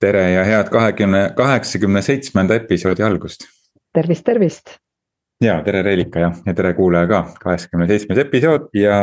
tere 0.00 0.30
ja 0.32 0.44
head 0.44 0.70
kahekümne, 0.72 1.24
kaheksakümne 1.36 2.02
seitsmenda 2.02 2.56
episoodi 2.56 3.04
algust. 3.04 3.44
tervist, 3.94 4.24
tervist. 4.24 4.76
ja 5.44 5.60
tere, 5.64 5.82
Reelika 5.82 6.20
ja, 6.20 6.32
ja 6.46 6.54
tere, 6.54 6.74
kuulaja 6.74 7.08
ka, 7.10 7.22
kaheksakümne 7.42 7.88
seitsmes 7.90 8.22
episood 8.24 8.68
ja, 8.76 8.96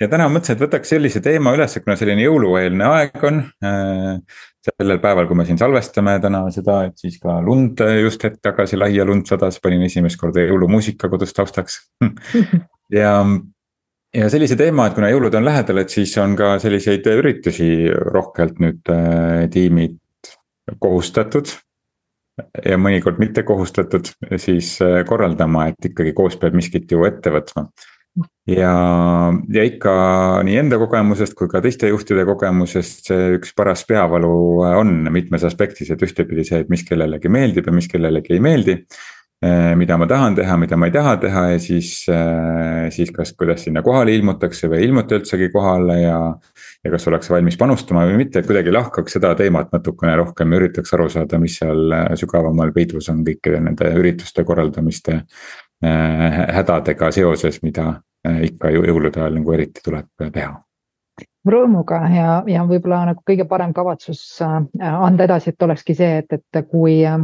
ja 0.00 0.08
täna 0.10 0.28
mõtlesin, 0.32 0.56
et 0.56 0.66
võtaks 0.66 0.94
sellise 0.94 1.22
teema 1.22 1.54
üles, 1.54 1.78
kuna 1.84 1.96
selline 2.00 2.26
jõulueelne 2.26 2.90
aeg 2.90 3.24
on 3.30 3.40
äh,. 3.64 4.42
sellel 4.64 4.98
päeval, 4.98 5.26
kui 5.28 5.36
me 5.36 5.44
siin 5.46 5.58
salvestame 5.60 6.16
täna 6.24 6.46
seda, 6.50 6.82
et 6.88 6.98
siis 6.98 7.18
ka 7.22 7.36
lund 7.44 7.82
just 8.00 8.22
hetk 8.24 8.40
tagasi 8.42 8.78
lahja 8.80 9.04
lund 9.06 9.28
sadas, 9.30 9.60
panin 9.62 9.82
esimest 9.86 10.18
korda 10.20 10.46
jõulumuusika 10.48 11.10
kodus 11.12 11.36
taustaks 11.36 11.82
ja 13.00 13.18
ja 14.14 14.30
sellise 14.30 14.56
teema, 14.58 14.86
et 14.88 14.94
kuna 14.98 15.10
jõulud 15.10 15.34
on 15.34 15.46
lähedal, 15.46 15.82
et 15.82 15.90
siis 15.90 16.12
on 16.22 16.34
ka 16.38 16.56
selliseid 16.62 17.06
üritusi 17.10 17.68
rohkelt 17.90 18.62
nüüd 18.62 18.90
äh, 18.94 19.44
tiimid 19.50 20.00
kohustatud. 20.78 21.48
ja 22.64 22.74
mõnikord 22.78 23.20
mitte 23.22 23.44
kohustatud 23.46 24.08
siis 24.42 24.76
äh, 24.82 25.04
korraldama, 25.06 25.68
et 25.70 25.90
ikkagi 25.90 26.12
koos 26.12 26.34
peab 26.36 26.56
miskit 26.58 26.90
ju 26.90 27.04
ette 27.06 27.30
võtma. 27.30 27.68
ja, 28.46 28.72
ja 29.54 29.64
ikka 29.66 29.94
nii 30.46 30.56
enda 30.64 30.78
kogemusest 30.78 31.34
kui 31.38 31.48
ka 31.50 31.62
teiste 31.62 31.88
juhtide 31.90 32.24
kogemusest 32.26 33.10
see 33.10 33.32
üks 33.38 33.54
paras 33.56 33.86
peavalu 33.86 34.36
äh, 34.66 34.78
on 34.78 34.96
mitmes 35.14 35.46
aspektis, 35.46 35.90
et 35.90 36.02
ühtepidi 36.02 36.46
see, 36.46 36.64
et 36.64 36.72
mis 36.72 36.86
kellelegi 36.86 37.30
meeldib 37.30 37.70
ja 37.70 37.74
mis 37.74 37.90
kellelegi 37.90 38.34
ei 38.34 38.42
meeldi 38.42 38.80
Äh, 39.44 39.74
mida 39.76 39.98
ma 39.98 40.06
tahan 40.06 40.36
teha, 40.38 40.56
mida 40.56 40.76
ma 40.76 40.86
ei 40.88 40.92
taha 40.94 41.16
teha 41.20 41.40
ja 41.52 41.58
siis, 41.60 41.88
siis 42.96 43.10
kas, 43.12 43.34
kuidas 43.36 43.66
sinna 43.66 43.82
kohale 43.84 44.14
ilmutakse 44.16 44.70
või 44.72 44.78
ei 44.80 44.86
ilmuta 44.88 45.18
üldsegi 45.18 45.50
kohale 45.52 45.98
ja. 46.00 46.18
Ja 46.84 46.92
kas 46.92 47.08
ollakse 47.08 47.32
valmis 47.34 47.56
panustama 47.60 48.04
või 48.08 48.18
mitte, 48.24 48.40
et 48.40 48.48
kuidagi 48.48 48.72
lahkaks 48.74 49.16
seda 49.16 49.34
teemat 49.38 49.72
natukene 49.72 50.16
rohkem 50.20 50.52
ja 50.52 50.60
üritaks 50.60 50.94
aru 50.96 51.08
saada, 51.12 51.40
mis 51.40 51.58
seal 51.60 51.96
äh, 51.96 52.10
sügavamal 52.20 52.74
peidus 52.76 53.08
on 53.12 53.24
kõikide 53.26 53.62
nende 53.64 53.92
ürituste 54.00 54.44
korraldamiste. 54.44 55.22
hädadega 55.84 57.10
seoses, 57.12 57.58
mida 57.62 57.98
ikka 58.24 58.70
jõulude 58.72 59.20
ajal 59.20 59.34
nagu 59.36 59.52
eriti 59.52 59.82
tuleb 59.84 60.06
teha 60.32 60.54
rõõmuga 61.44 61.98
ja, 62.08 62.28
ja 62.48 62.62
võib-olla 62.64 63.02
nagu 63.10 63.20
kõige 63.28 63.44
parem 63.48 63.74
kavatsus 63.76 64.20
äh, 64.44 64.54
anda 64.80 65.26
edasi, 65.26 65.52
et 65.52 65.64
olekski 65.66 65.96
see, 65.96 66.22
et, 66.22 66.32
et 66.32 66.58
kui, 66.70 66.96
äh, 67.04 67.18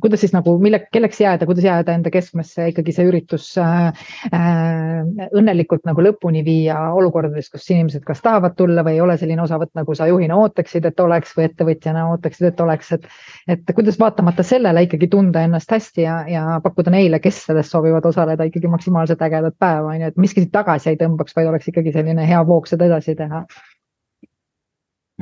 kuidas 0.00 0.22
siis 0.24 0.32
nagu, 0.32 0.54
mille, 0.62 0.80
kelleks 0.92 1.20
jääda, 1.20 1.46
kuidas 1.48 1.66
jääda 1.66 1.92
enda 1.98 2.12
keskmesse 2.12 2.70
ikkagi 2.72 2.94
see 2.96 3.08
üritus 3.10 3.50
äh, 3.60 3.90
äh, 4.32 5.28
õnnelikult 5.36 5.84
nagu 5.88 6.04
lõpuni 6.04 6.42
viia 6.46 6.78
olukordades, 6.96 7.50
kus 7.52 7.68
inimesed 7.74 8.06
kas 8.08 8.24
tahavad 8.24 8.56
tulla 8.56 8.84
või 8.86 8.96
ei 8.96 9.02
ole 9.04 9.18
selline 9.20 9.44
osavõtt, 9.44 9.74
nagu 9.76 9.96
sa 9.98 10.08
juhina 10.08 10.38
ootaksid, 10.40 10.88
et 10.88 11.04
oleks 11.04 11.36
või 11.36 11.50
ettevõtjana 11.50 12.08
ootaksid, 12.14 12.48
et 12.48 12.64
oleks, 12.64 12.92
et. 12.96 13.06
et 13.52 13.74
kuidas 13.76 14.00
vaatamata 14.00 14.42
sellele 14.46 14.86
ikkagi 14.86 15.10
tunda 15.12 15.44
ennast 15.44 15.70
hästi 15.76 16.06
ja, 16.06 16.16
ja 16.30 16.46
pakkuda 16.64 16.92
neile, 16.94 17.20
kes 17.20 17.44
sellest 17.50 17.76
soovivad 17.76 18.08
osaleda, 18.08 18.48
ikkagi 18.48 18.72
maksimaalselt 18.72 19.22
ägedat 19.28 19.60
päeva, 19.60 19.92
on 19.92 20.00
ju, 20.00 20.08
et 20.08 20.20
miski 20.20 20.46
tagasi 20.52 20.94
ei 20.94 21.00
tõmbaks, 21.00 21.36
vaid 21.36 21.52
oleks 21.52 21.68
ikkagi 21.68 21.92
selline 21.92 22.24
hea 22.28 22.40
voog 22.48 22.66
seda 22.70 22.88
edasi 22.88 23.16
teha 23.18 23.44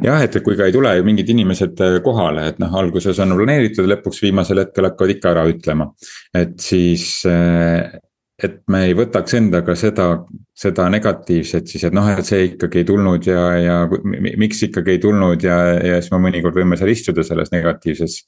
jah, 0.05 0.23
et 0.25 0.41
kui 0.45 0.57
ka 0.59 0.67
ei 0.69 0.75
tule 0.75 0.93
ju 0.99 1.05
mingid 1.07 1.31
inimesed 1.33 1.85
äh, 1.85 1.99
kohale, 2.05 2.51
et 2.51 2.59
noh, 2.63 2.73
alguses 2.81 3.21
on 3.23 3.37
planeeritud, 3.37 3.89
lõpuks 3.89 4.21
viimasel 4.25 4.65
hetkel 4.65 4.91
hakkavad 4.91 5.15
ikka 5.17 5.33
ära 5.33 5.47
ütlema. 5.51 5.89
et 6.37 6.59
siis, 6.61 7.23
äh, 7.31 7.97
et 8.37 8.59
me 8.69 8.83
ei 8.85 8.97
võtaks 8.97 9.39
endaga 9.39 9.77
seda, 9.79 10.11
seda 10.57 10.91
negatiivset 10.93 11.73
siis, 11.73 11.87
et 11.89 11.97
noh, 11.97 12.09
et 12.13 12.29
see 12.29 12.51
ikkagi 12.51 12.83
ei 12.83 12.89
tulnud 12.89 13.31
ja, 13.31 13.47
ja 13.57 13.79
miks 14.37 14.61
ikkagi 14.69 14.97
ei 14.97 15.01
tulnud 15.01 15.47
ja, 15.47 15.57
ja 15.81 16.03
siis 16.03 16.13
me 16.13 16.21
mõnikord 16.29 16.61
võime 16.61 16.77
seal 16.77 16.93
istuda 16.93 17.25
selles 17.25 17.53
negatiivses 17.55 18.21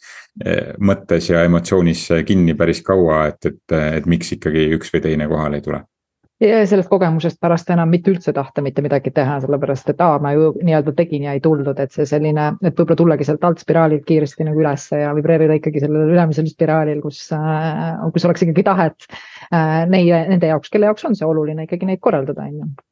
äh, 0.46 0.72
mõttes 0.80 1.28
ja 1.28 1.44
emotsioonis 1.44 2.08
kinni 2.28 2.56
päris 2.56 2.80
kaua, 2.86 3.26
et, 3.34 3.52
et, 3.52 3.78
et 4.00 4.08
miks 4.08 4.32
ikkagi 4.38 4.70
üks 4.78 4.94
või 4.94 5.04
teine 5.04 5.28
kohale 5.28 5.60
ei 5.60 5.68
tule 5.68 5.84
ja 6.40 6.58
sellest 6.66 6.88
kogemusest 6.90 7.40
pärast 7.42 7.70
enam 7.74 7.90
mitte 7.90 8.12
üldse 8.12 8.32
tahta 8.34 8.62
mitte 8.64 8.82
midagi 8.84 9.10
teha, 9.14 9.38
sellepärast 9.42 9.90
et 9.92 10.02
aa, 10.04 10.18
ma 10.22 10.32
ju 10.36 10.52
nii-öelda 10.62 10.94
tegin 10.98 11.26
ja 11.26 11.34
ei 11.36 11.42
tuldud, 11.44 11.78
et 11.82 11.94
see 11.94 12.06
selline, 12.08 12.50
et 12.62 12.74
võib-olla 12.78 12.98
tullagi 13.02 13.26
sealt 13.28 13.46
alt 13.48 13.62
spiraalilt 13.64 14.06
kiiresti 14.08 14.46
nagu 14.48 14.62
ülesse 14.62 15.02
ja 15.02 15.14
vibreerida 15.18 15.58
ikkagi 15.58 15.82
sellel 15.84 16.12
ülemisel 16.14 16.50
spiraalil, 16.50 17.02
kus 17.04 17.24
äh,, 17.34 18.04
kus 18.14 18.28
oleks 18.28 18.46
ikkagi 18.46 18.66
tahet 18.70 19.08
äh, 19.10 19.82
neile, 19.90 20.24
nende 20.30 20.52
jaoks, 20.52 20.70
kelle 20.70 20.90
jaoks 20.90 21.08
on 21.10 21.18
see 21.18 21.26
oluline 21.26 21.66
ikkagi 21.66 21.90
neid 21.90 22.02
korraldada, 22.04 22.46
on 22.46 22.62
ju 22.62 22.87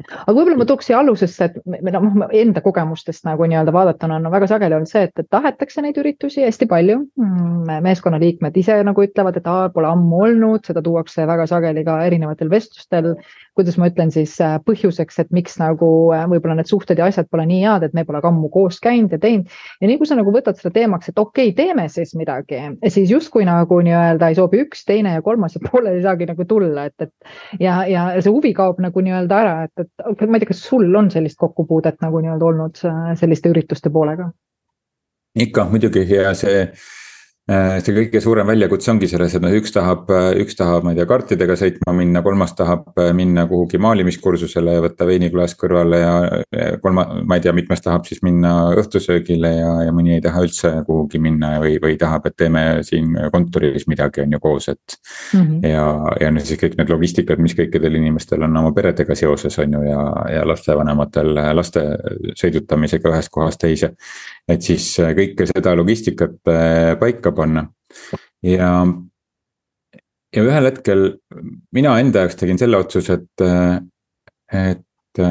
aga 0.00 0.34
võib-olla 0.34 0.58
ma 0.60 0.66
tooks 0.68 0.88
siia 0.88 0.98
alusesse, 1.00 1.48
et 1.48 1.88
noh, 1.94 2.06
enda 2.42 2.62
kogemustest 2.64 3.26
nagu 3.28 3.46
nii-öelda 3.48 3.74
vaadatuna 3.74 4.18
on 4.20 4.30
väga 4.32 4.48
sageli 4.50 4.76
olnud 4.78 4.90
see, 4.90 5.04
et, 5.08 5.14
et 5.22 5.28
tahetakse 5.32 5.84
neid 5.84 5.98
üritusi 6.02 6.44
hästi 6.46 6.68
palju 6.70 6.98
mm,. 7.02 7.78
meeskonnaliikmed 7.86 8.56
ise 8.62 8.78
nagu 8.86 9.06
ütlevad, 9.06 9.38
et 9.38 9.48
aa, 9.50 9.68
pole 9.74 9.90
ammu 9.90 10.22
olnud, 10.26 10.64
seda 10.68 10.82
tuuakse 10.84 11.26
väga 11.28 11.46
sageli 11.50 11.84
ka 11.86 11.98
erinevatel 12.06 12.50
vestlustel 12.52 13.14
kuidas 13.58 13.76
ma 13.80 13.88
ütlen 13.90 14.12
siis 14.14 14.34
äh, 14.40 14.56
põhjuseks, 14.66 15.18
et 15.22 15.32
miks 15.34 15.58
nagu 15.60 15.88
äh, 16.14 16.24
võib-olla 16.30 16.56
need 16.58 16.70
suhted 16.70 17.00
ja 17.00 17.08
asjad 17.10 17.28
pole 17.30 17.44
nii 17.48 17.60
head, 17.66 17.86
et 17.86 17.96
me 17.96 18.04
pole 18.08 18.22
ka 18.24 18.30
ammu 18.32 18.48
koos 18.52 18.80
käinud 18.82 19.12
ja 19.12 19.20
teinud. 19.22 19.50
ja 19.80 19.90
nii 19.90 19.98
kui 20.00 20.08
sa 20.08 20.16
nagu 20.18 20.32
võtad 20.34 20.58
seda 20.60 20.72
teemaks, 20.78 21.12
et 21.12 21.20
okei 21.20 21.50
okay,, 21.50 21.56
teeme 21.58 21.86
siis 21.92 22.14
midagi, 22.18 22.60
siis 22.88 23.12
justkui 23.12 23.44
nagu 23.48 23.80
nii-öelda 23.84 24.32
ei 24.32 24.38
sobi 24.38 24.62
üks, 24.64 24.86
teine 24.88 25.16
ja 25.18 25.24
kolmas 25.24 25.58
ja 25.58 25.64
pooleli 25.66 26.00
ei 26.00 26.06
saagi 26.06 26.30
nagu 26.30 26.46
tulla, 26.48 26.86
et, 26.88 27.08
et. 27.08 27.34
ja, 27.60 27.82
ja 27.88 28.06
see 28.20 28.32
huvi 28.32 28.54
kaob 28.56 28.80
nagu 28.84 29.04
nii-öelda 29.04 29.42
ära, 29.44 29.56
et, 29.68 29.84
et 29.84 30.26
ma 30.26 30.38
ei 30.38 30.44
tea, 30.44 30.52
kas 30.54 30.64
sul 30.64 30.88
on 30.98 31.12
sellist 31.12 31.40
kokkupuudet 31.42 32.00
nagu 32.04 32.24
nii-öelda 32.24 32.50
olnud 32.52 32.82
äh, 32.88 33.12
selliste 33.20 33.52
ürituste 33.52 33.92
poolega? 33.92 34.32
ikka 35.32 35.64
muidugi 35.70 36.04
ja 36.12 36.34
see 36.36 36.66
see 37.50 37.94
kõige 37.96 38.20
suurem 38.22 38.46
väljakutse 38.46 38.92
ongi 38.92 39.08
selles, 39.10 39.32
et 39.34 39.42
noh, 39.42 39.50
üks 39.58 39.72
tahab, 39.74 40.06
üks 40.38 40.54
tahab, 40.54 40.84
ma 40.86 40.92
ei 40.92 40.98
tea, 41.00 41.06
kartidega 41.10 41.56
sõitma 41.58 41.94
minna, 41.96 42.22
kolmas 42.22 42.52
tahab 42.54 42.92
äh, 43.02 43.10
minna 43.18 43.48
kuhugi 43.50 43.80
maalimiskursusele 43.82 44.76
ja 44.76 44.84
võtta 44.84 45.08
veiniklaas 45.08 45.56
kõrvale 45.58 45.98
ja. 45.98 46.12
kolma, 46.84 47.08
ma 47.26 47.38
ei 47.38 47.42
tea, 47.42 47.54
mitmes 47.56 47.82
tahab 47.82 48.06
siis 48.06 48.22
minna 48.22 48.52
õhtusöögile 48.78 49.50
ja, 49.56 49.72
ja 49.88 49.94
mõni 49.94 50.14
ei 50.14 50.22
taha 50.22 50.44
üldse 50.46 50.70
kuhugi 50.86 51.18
minna 51.22 51.56
või, 51.64 51.80
või 51.82 51.96
tahab, 51.98 52.28
et 52.30 52.38
teeme 52.38 52.62
siin 52.86 53.10
kontoris 53.34 53.88
midagi, 53.90 54.22
on 54.22 54.36
ju 54.36 54.42
koos, 54.42 54.70
et 54.70 54.98
mm. 55.34 55.40
-hmm. 55.40 55.66
ja, 55.66 55.86
ja 56.22 56.30
nüüd 56.30 56.46
siis 56.46 56.62
kõik 56.62 56.78
need 56.78 56.94
logistikad, 56.94 57.42
mis 57.42 57.58
kõikidel 57.58 57.98
inimestel 57.98 58.46
on 58.46 58.56
oma 58.62 58.70
peredega 58.76 59.18
seoses, 59.18 59.58
on 59.58 59.74
ju, 59.80 59.82
ja, 59.90 60.06
ja 60.36 60.46
lastevanematel 60.46 61.34
laste 61.58 61.82
sõidutamisega 62.38 63.10
ühest 63.10 63.34
kohast 63.34 63.64
teise 63.66 63.96
et 64.50 64.66
siis 64.66 64.88
äh, 65.02 65.12
kõike 65.16 65.46
seda 65.50 65.74
logistikat 65.78 66.50
äh, 66.50 66.92
paika 67.00 67.32
panna 67.36 67.66
ja. 68.46 68.72
ja 70.34 70.44
ühel 70.44 70.68
hetkel 70.70 71.06
mina 71.74 71.94
enda 72.02 72.24
jaoks 72.24 72.40
tegin 72.40 72.60
selle 72.60 72.80
otsuse, 72.82 73.20
et, 73.20 73.46
äh, 73.46 74.72
et 74.72 75.22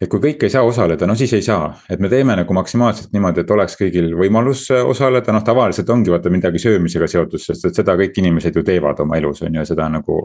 et 0.00 0.08
kui 0.08 0.20
kõik 0.22 0.46
ei 0.46 0.52
saa 0.52 0.62
osaleda, 0.64 1.04
no 1.08 1.14
siis 1.18 1.32
ei 1.36 1.42
saa, 1.44 1.66
et 1.92 2.00
me 2.00 2.08
teeme 2.08 2.32
nagu 2.38 2.54
maksimaalselt 2.56 3.12
niimoodi, 3.12 3.42
et 3.42 3.50
oleks 3.52 3.76
kõigil 3.76 4.14
võimalus 4.16 4.62
äh, 4.72 4.80
osaleda, 4.86 5.34
noh 5.36 5.44
tavaliselt 5.44 5.90
ongi 5.92 6.12
vaata 6.12 6.32
midagi 6.32 6.62
söömisega 6.62 7.08
seotud, 7.10 7.42
sest 7.42 7.66
et 7.68 7.76
seda 7.76 7.96
kõik 8.00 8.16
inimesed 8.22 8.56
ju 8.56 8.64
teevad 8.64 9.02
oma 9.04 9.18
elus 9.20 9.42
on 9.44 9.60
ju, 9.60 9.64
seda 9.68 9.90
nagu. 9.92 10.16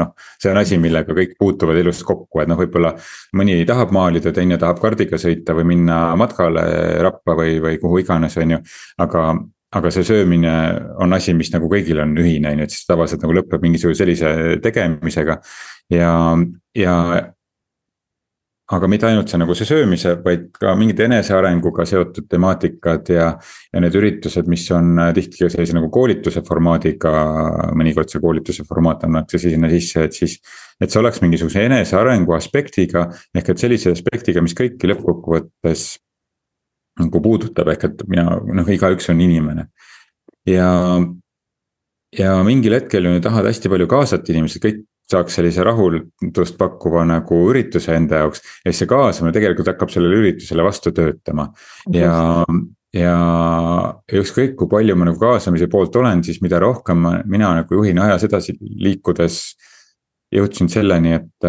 noh, 0.00 0.12
see 0.40 0.50
on 0.52 0.60
asi, 0.60 0.76
millega 0.80 1.16
kõik 1.16 1.36
puutuvad 1.40 1.78
elus 1.80 2.02
kokku, 2.04 2.42
et 2.42 2.50
noh, 2.50 2.58
võib-olla 2.60 2.92
mõni 3.38 3.56
tahab 3.68 3.94
maalida, 3.96 4.32
teine 4.34 4.58
tahab 4.60 4.82
kardiga 4.82 5.20
sõita 5.20 5.56
või 5.56 5.70
minna 5.72 6.00
matkale 6.20 6.64
Rapla 7.04 7.36
või, 7.38 7.56
või 7.64 7.78
kuhu 7.80 8.02
iganes, 8.04 8.36
on 8.42 8.56
ju, 8.56 8.62
aga 9.04 9.26
aga 9.74 9.90
see 9.90 10.04
söömine 10.06 10.50
on 11.02 11.16
asi, 11.16 11.32
mis 11.34 11.48
nagu 11.50 11.66
kõigil 11.70 11.98
on 12.02 12.12
ühine, 12.20 12.52
on 12.52 12.60
ju, 12.60 12.66
et 12.68 12.74
siis 12.74 12.84
tavaliselt 12.86 13.24
nagu 13.24 13.34
lõpeb 13.40 13.64
mingisuguse 13.64 14.04
sellise 14.04 14.60
tegemisega. 14.62 15.40
ja, 15.90 16.12
ja 16.78 16.94
aga 18.72 18.88
mitte 18.88 19.04
ainult 19.08 19.28
see 19.28 19.38
nagu 19.40 19.54
see 19.56 19.66
söömise, 19.68 20.14
vaid 20.24 20.46
ka 20.56 20.72
mingid 20.78 21.02
enesearenguga 21.04 21.84
seotud 21.88 22.28
temaatikad 22.30 23.10
ja. 23.12 23.26
ja 23.68 23.82
need 23.84 23.96
üritused, 24.00 24.48
mis 24.48 24.64
on 24.72 24.94
äh, 25.02 25.10
tihti 25.16 25.42
ka 25.42 25.50
sellise 25.52 25.76
nagu 25.76 25.90
koolituse 25.92 26.40
formaadiga, 26.46 27.12
mõnikord 27.76 28.12
see 28.12 28.22
koolituse 28.24 28.64
formaat 28.68 29.04
annakse 29.08 29.42
sinna 29.42 29.68
sisse, 29.72 30.06
et 30.08 30.16
siis. 30.16 30.38
et 30.80 30.88
see 30.90 31.02
oleks 31.02 31.20
mingisuguse 31.24 31.66
enesearengu 31.68 32.36
aspektiga, 32.36 33.10
ehk 33.36 33.52
et 33.52 33.66
sellise 33.66 33.92
aspektiga, 33.92 34.44
mis 34.44 34.56
kõiki 34.56 34.88
lõppkokkuvõttes. 34.94 35.84
nagu 37.04 37.20
puudutab, 37.20 37.68
ehk 37.74 37.84
et 37.90 38.02
mina, 38.08 38.38
noh, 38.54 38.68
igaüks 38.70 39.10
on 39.10 39.20
inimene 39.20 39.68
ja 40.46 40.70
ja 42.14 42.34
mingil 42.46 42.76
hetkel 42.76 43.08
ju 43.08 43.20
tahad 43.20 43.48
hästi 43.48 43.70
palju 43.72 43.86
kaasata 43.90 44.32
inimesi, 44.32 44.60
kõik 44.62 44.84
saaks 45.10 45.36
sellise 45.38 45.64
rahuldust 45.64 46.56
pakkuva 46.60 47.04
nagu 47.08 47.40
ürituse 47.50 47.96
enda 47.96 48.22
jaoks. 48.24 48.40
ja 48.64 48.70
siis 48.70 48.84
see 48.84 48.90
kaasamine 48.90 49.34
tegelikult 49.36 49.68
hakkab 49.74 49.92
sellele 49.92 50.22
üritusele 50.22 50.64
vastu 50.64 50.94
töötama 50.96 51.50
ja, 51.92 52.14
ja 52.94 53.18
ükskõik 54.20 54.56
kui 54.58 54.70
palju 54.70 54.96
ma 54.96 55.10
nagu 55.10 55.20
kaasamise 55.20 55.68
poolt 55.72 55.96
olen, 56.00 56.24
siis 56.24 56.40
mida 56.44 56.60
rohkem 56.62 57.04
ma, 57.04 57.14
mina 57.28 57.52
nagu 57.60 57.80
juhin 57.80 58.00
ajas 58.06 58.28
edasi 58.30 58.56
liikudes. 58.60 59.44
jõudsin 60.34 60.66
selleni, 60.66 61.12
et, 61.14 61.44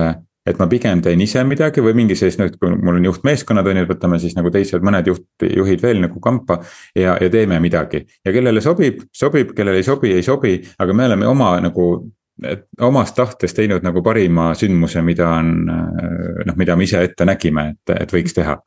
et 0.46 0.60
ma 0.62 0.68
pigem 0.69 1.00
teen 1.01 1.22
ise 1.24 1.42
midagi 1.48 1.81
või 1.81 1.96
mingi 1.98 2.13
sellist, 2.16 2.38
noh, 2.38 2.51
et 2.51 2.58
kui 2.62 2.69
mul 2.69 3.00
on 3.00 3.08
juhtmeeskonnad 3.08 3.66
on 3.66 3.80
ju, 3.80 3.86
võtame 3.90 4.19
siis 4.22 4.36
nagu 4.38 4.51
teised 4.54 4.84
mõned 4.86 5.08
juht, 5.10 5.25
juhid 5.42 5.81
veel 5.81 6.04
nagu 6.04 6.19
kampa. 6.22 6.60
ja, 6.94 7.16
ja 7.22 7.30
teeme 7.34 7.58
midagi 7.63 8.04
ja 8.25 8.36
kellele 8.36 8.62
sobib, 8.62 9.01
sobib, 9.13 9.56
kellele 9.58 9.81
ei 9.81 9.88
sobi, 9.88 10.13
ei 10.13 10.28
sobi, 10.28 10.60
aga 10.78 10.94
me 10.94 11.08
oleme 11.08 11.28
oma 11.28 11.56
nagu 11.63 11.88
et 12.44 12.66
omast 12.84 13.16
tahtest 13.16 13.56
teinud 13.56 13.84
nagu 13.86 14.04
parima 14.04 14.50
sündmuse, 14.58 15.02
mida 15.06 15.30
on 15.38 15.54
noh, 15.66 16.58
mida 16.60 16.76
me 16.76 16.84
ise 16.84 17.04
ette 17.06 17.28
nägime, 17.28 17.70
et, 17.72 17.96
et 17.96 18.12
võiks 18.12 18.36
teha. 18.36 18.58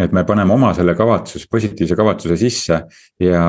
et 0.00 0.12
me 0.16 0.24
paneme 0.24 0.52
oma 0.52 0.74
selle 0.76 0.94
kavatsuse, 0.96 1.48
positiivse 1.50 1.96
kavatsuse 1.96 2.36
sisse 2.40 2.82
ja, 3.20 3.44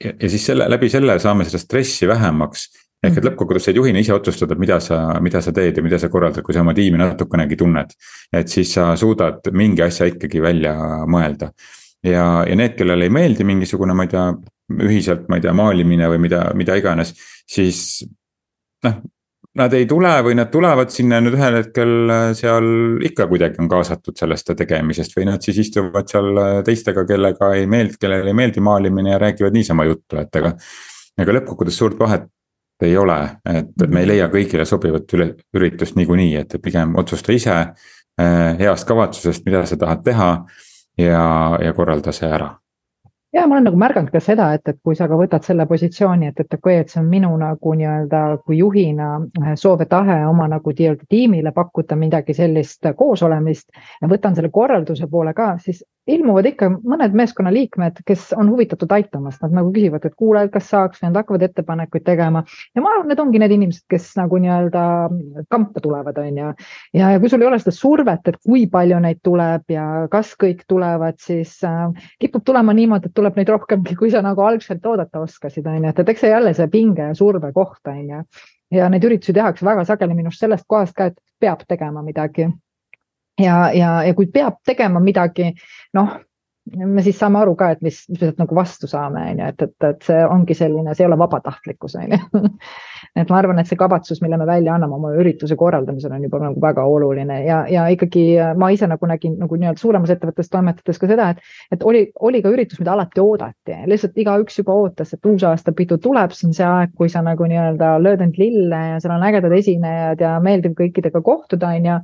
ja, 0.00 0.12
ja 0.12 0.28
siis 0.28 0.46
selle 0.46 0.68
läbi 0.68 0.88
selle 0.92 1.18
saame 1.20 1.44
seda 1.48 1.60
stressi 1.60 2.08
vähemaks 2.08 2.68
ehk 3.04 3.18
et 3.18 3.20
mhm. 3.20 3.28
lõppkokkuvõttes 3.28 3.68
saad 3.68 3.78
juhina 3.78 4.00
ise 4.00 4.14
otsustada, 4.14 4.56
mida 4.58 4.78
sa, 4.82 4.98
mida 5.24 5.42
sa 5.44 5.52
teed 5.54 5.78
ja 5.78 5.84
mida 5.84 5.98
sa 6.00 6.10
korraldad, 6.12 6.44
kui 6.44 6.56
sa 6.56 6.62
oma 6.64 6.74
tiimi 6.76 7.00
natukenegi 7.00 7.58
tunned. 7.60 7.94
et 8.32 8.48
siis 8.48 8.72
sa 8.78 8.92
suudad 8.96 9.52
mingi 9.52 9.84
asja 9.84 10.08
ikkagi 10.10 10.42
välja 10.42 10.74
mõelda. 11.10 11.50
ja, 12.04 12.44
ja 12.48 12.56
need, 12.56 12.76
kellele 12.78 13.08
ei 13.08 13.12
meeldi 13.12 13.44
mingisugune, 13.44 13.94
ma 13.96 14.06
ei 14.06 14.12
tea, 14.12 14.26
ühiselt, 14.72 15.26
ma 15.28 15.38
ei 15.38 15.44
tea, 15.44 15.52
maalimine 15.56 16.08
või 16.12 16.22
mida, 16.26 16.46
mida 16.56 16.78
iganes, 16.80 17.14
siis 17.50 18.04
noh. 18.86 19.02
Nad 19.54 19.70
ei 19.78 19.84
tule 19.86 20.10
või 20.26 20.34
nad 20.34 20.48
tulevad 20.50 20.90
sinna 20.90 21.20
nüüd 21.22 21.36
ühel 21.36 21.60
hetkel 21.60 22.10
seal 22.34 22.64
ikka 23.06 23.28
kuidagi 23.30 23.60
on 23.62 23.68
kaasatud 23.70 24.16
sellest 24.18 24.48
tegemisest 24.58 25.14
või 25.14 25.28
nad 25.28 25.46
siis 25.46 25.60
istuvad 25.62 26.10
seal 26.10 26.40
teistega, 26.66 27.04
kellega 27.06 27.52
ei 27.54 27.68
meeldi, 27.70 27.94
kellele 28.02 28.32
ei 28.32 28.34
meeldi 28.34 28.64
maalimine 28.66 29.12
ja 29.12 29.20
räägivad 29.22 29.54
niisama 29.54 29.86
juttu, 29.86 30.18
et 30.18 30.40
ega. 30.40 30.50
ega 31.22 31.36
lõppkokkuvõttes 31.36 31.78
suurt 31.78 32.02
vahet 32.02 32.26
ei 32.82 32.96
ole, 32.98 33.20
et, 33.46 33.86
me 33.86 34.02
ei 34.02 34.10
leia 34.10 34.26
kõigile 34.32 34.66
sobivat 34.66 35.14
üle, 35.14 35.28
üritust 35.54 35.94
niikuinii, 36.00 36.34
et 36.42 36.58
pigem 36.62 36.98
otsusta 36.98 37.32
ise 37.32 37.54
eh, 37.54 38.58
heast 38.58 38.90
kavatsusest, 38.90 39.46
mida 39.46 39.62
sa 39.70 39.78
tahad 39.78 40.02
teha 40.02 40.30
ja, 40.98 41.24
ja 41.62 41.78
korralda 41.78 42.10
see 42.10 42.26
ära 42.26 42.56
ja 43.34 43.46
ma 43.46 43.54
olen 43.54 43.64
nagu 43.68 43.78
märganud 43.80 44.12
ka 44.14 44.20
seda, 44.22 44.52
et, 44.54 44.68
et 44.68 44.78
kui 44.82 44.96
sa 44.96 45.08
ka 45.10 45.18
võtad 45.18 45.44
selle 45.46 45.66
positsiooni, 45.66 46.30
et, 46.30 46.40
et 46.40 46.54
okei 46.54 46.76
okay,, 46.76 46.84
et 46.84 46.92
see 46.92 47.00
on 47.02 47.08
minu 47.10 47.32
nagu 47.40 47.74
nii-öelda 47.80 48.22
kui 48.44 48.58
juhina 48.60 49.08
eh, 49.42 49.54
soov 49.60 49.82
ja 49.82 49.88
tahe 49.90 50.20
oma 50.28 50.46
nagu 50.52 50.74
tiimile 50.76 51.52
pakkuda 51.56 51.98
midagi 51.98 52.36
sellist 52.36 52.86
koosolemist 52.96 53.68
ja 54.02 54.10
võtan 54.10 54.38
selle 54.38 54.52
korralduse 54.54 55.10
poole 55.10 55.34
ka, 55.34 55.54
siis 55.64 55.82
ilmuvad 56.10 56.48
ikka 56.48 56.68
mõned 56.74 57.14
meeskonnaliikmed, 57.16 58.02
kes 58.08 58.28
on 58.36 58.50
huvitatud 58.52 58.90
aitamast, 58.92 59.40
nad 59.44 59.54
nagu 59.56 59.70
küsivad, 59.72 60.04
et 60.04 60.16
kuule, 60.20 60.42
kas 60.52 60.66
saaks 60.72 61.00
või 61.00 61.08
nad 61.08 61.20
hakkavad 61.22 61.44
ettepanekuid 61.46 62.04
tegema. 62.04 62.44
ja 62.74 62.82
ma 62.84 62.92
arvan, 62.92 63.08
need 63.08 63.22
ongi 63.22 63.40
need 63.40 63.54
inimesed, 63.56 63.84
kes 63.90 64.10
nagu 64.18 64.38
nii-öelda 64.42 64.84
kampa 65.52 65.80
tulevad, 65.84 66.18
on 66.20 66.40
ju. 66.40 66.50
ja, 67.00 67.12
ja 67.14 67.20
kui 67.20 67.32
sul 67.32 67.44
ei 67.44 67.48
ole 67.48 67.60
seda 67.62 67.72
survet, 67.76 68.28
et 68.28 68.40
kui 68.44 68.66
palju 68.70 68.98
neid 69.04 69.22
tuleb 69.24 69.72
ja 69.72 69.86
kas 70.12 70.34
kõik 70.40 70.66
tulevad, 70.68 71.20
siis 71.24 71.56
äh, 71.64 71.86
kipub 72.20 72.44
tulema 72.44 72.76
niimoodi, 72.76 73.08
et 73.08 73.16
tuleb 73.16 73.40
neid 73.40 73.54
rohkemgi, 73.54 73.96
kui 73.96 74.12
sa 74.12 74.22
nagu 74.24 74.44
algselt 74.44 74.84
oodata 74.86 75.24
oskasid, 75.24 75.64
on 75.66 75.80
ju, 75.80 75.94
et, 75.94 76.04
et 76.04 76.12
eks 76.12 76.26
see 76.26 76.34
jälle 76.34 76.52
see 76.54 76.68
pinge 76.72 77.08
ja 77.08 77.16
surve 77.16 77.52
koht, 77.56 77.80
on 77.88 78.04
ju. 78.04 78.20
ja 78.74 78.90
neid 78.92 79.04
üritusi 79.08 79.32
tehakse 79.32 79.64
väga 79.64 79.86
sageli 79.88 80.16
minu 80.16 80.28
arust 80.32 80.44
sellest 80.44 80.68
kohast 80.68 80.96
ka, 80.96 81.08
et 81.12 81.18
peab 81.40 81.64
tegema 81.68 82.02
midagi 82.04 82.50
ja, 83.40 83.56
ja, 83.74 83.96
ja 84.06 84.14
kui 84.14 84.26
peab 84.32 84.60
tegema 84.66 85.00
midagi, 85.02 85.52
noh, 85.94 86.14
me 86.72 87.02
siis 87.04 87.18
saame 87.20 87.38
aru 87.42 87.52
ka, 87.60 87.68
et 87.74 87.82
mis, 87.84 87.98
mis 88.08 88.16
me 88.16 88.28
sealt 88.30 88.38
nagu 88.40 88.56
vastu 88.56 88.88
saame, 88.88 89.20
on 89.34 89.40
ju, 89.42 89.48
et, 89.52 89.64
et, 89.66 89.86
et 89.90 90.06
see 90.06 90.20
ongi 90.24 90.54
selline, 90.56 90.94
see 90.94 91.04
ei 91.04 91.08
ole 91.10 91.18
vabatahtlikkus, 91.20 91.96
on 92.00 92.14
ju. 92.14 92.40
et 93.20 93.28
ma 93.28 93.36
arvan, 93.36 93.60
et 93.60 93.68
see 93.68 93.78
kavatsus, 93.78 94.22
mille 94.24 94.38
me 94.40 94.46
välja 94.48 94.72
anname 94.74 94.96
oma 94.96 95.10
ürituse 95.20 95.58
korraldamisel 95.60 96.14
on 96.16 96.24
juba 96.24 96.40
nagu 96.40 96.62
väga 96.62 96.86
oluline 96.88 97.36
ja, 97.44 97.60
ja 97.70 97.84
ikkagi 97.92 98.24
ma 98.58 98.70
ise 98.72 98.88
nagu 98.90 99.06
nägin 99.10 99.36
nagu 99.42 99.58
nii-öelda 99.60 99.82
suuremas 99.82 100.14
ettevõttes 100.14 100.48
toimetades 100.50 101.00
ka 101.02 101.10
seda, 101.10 101.28
et, 101.34 101.44
et 101.76 101.84
oli, 101.84 102.06
oli 102.24 102.40
ka 102.42 102.52
üritus, 102.54 102.80
mida 102.80 102.94
alati 102.96 103.22
oodati, 103.22 103.82
lihtsalt 103.90 104.16
igaüks 104.24 104.62
juba 104.62 104.78
ootas, 104.80 105.12
et 105.14 105.28
uusaastapidu 105.30 106.00
tuleb, 106.02 106.32
see 106.32 106.48
on 106.48 106.56
see 106.56 106.68
aeg, 106.68 106.96
kui 106.96 107.12
sa 107.12 107.22
nagu 107.26 107.50
nii-öelda 107.50 107.98
lööd 108.02 108.24
end 108.24 108.40
lille 108.40 108.80
ja 108.94 109.02
seal 109.04 109.18
on 109.18 109.28
ägedad 109.28 109.52
esinejad 109.60 110.24
ja 110.24 110.38
meeldib 110.42 110.78
kõikidega 110.80 111.20
kohtuda, 111.24 111.76
on 111.76 111.92
ju 111.92 112.00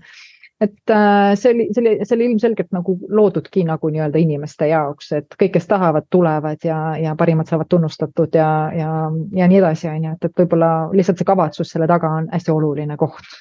et 0.60 0.90
äh, 0.90 1.34
see 1.40 1.54
oli, 1.54 1.68
see 1.74 1.82
oli, 1.82 1.92
see 2.04 2.16
oli 2.16 2.26
ilmselgelt 2.30 2.72
nagu 2.76 2.96
loodudki 3.08 3.64
nagu 3.68 3.90
nii-öelda 3.92 4.20
inimeste 4.20 4.68
jaoks, 4.68 5.12
et 5.16 5.36
kõik, 5.40 5.54
kes 5.56 5.68
tahavad, 5.70 6.08
tulevad 6.12 6.66
ja, 6.66 6.80
ja 7.00 7.14
parimad 7.18 7.48
saavad 7.48 7.70
tunnustatud 7.72 8.36
ja, 8.36 8.50
ja, 8.76 8.90
ja 9.36 9.48
nii 9.48 9.60
edasi, 9.62 9.88
on 9.92 10.10
ju, 10.10 10.16
et, 10.18 10.26
et 10.28 10.42
võib-olla 10.42 10.72
lihtsalt 10.92 11.20
see 11.20 11.30
kavatsus 11.30 11.72
selle 11.72 11.88
taga 11.90 12.12
on 12.18 12.28
hästi 12.34 12.52
oluline 12.52 12.98
koht. 13.00 13.38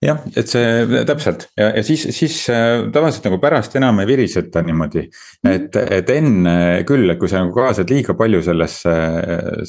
Jah, 0.00 0.16
et 0.32 0.48
see 0.48 1.02
täpselt. 1.04 1.44
Ja, 1.60 1.66
ja 1.76 1.82
siis, 1.84 2.06
siis 2.16 2.38
äh, 2.48 2.86
tavaliselt 2.90 3.26
nagu 3.28 3.36
pärast 3.38 3.74
enam 3.76 4.00
ei 4.00 4.08
viriseta 4.08 4.62
niimoodi. 4.64 5.04
et, 5.44 5.76
et 5.76 6.12
enne 6.14 6.54
küll, 6.88 7.04
et 7.12 7.20
kui 7.20 7.28
sa 7.28 7.44
nagu 7.44 7.52
kaasad 7.54 7.92
liiga 7.92 8.16
palju 8.18 8.40
sellesse, 8.42 8.96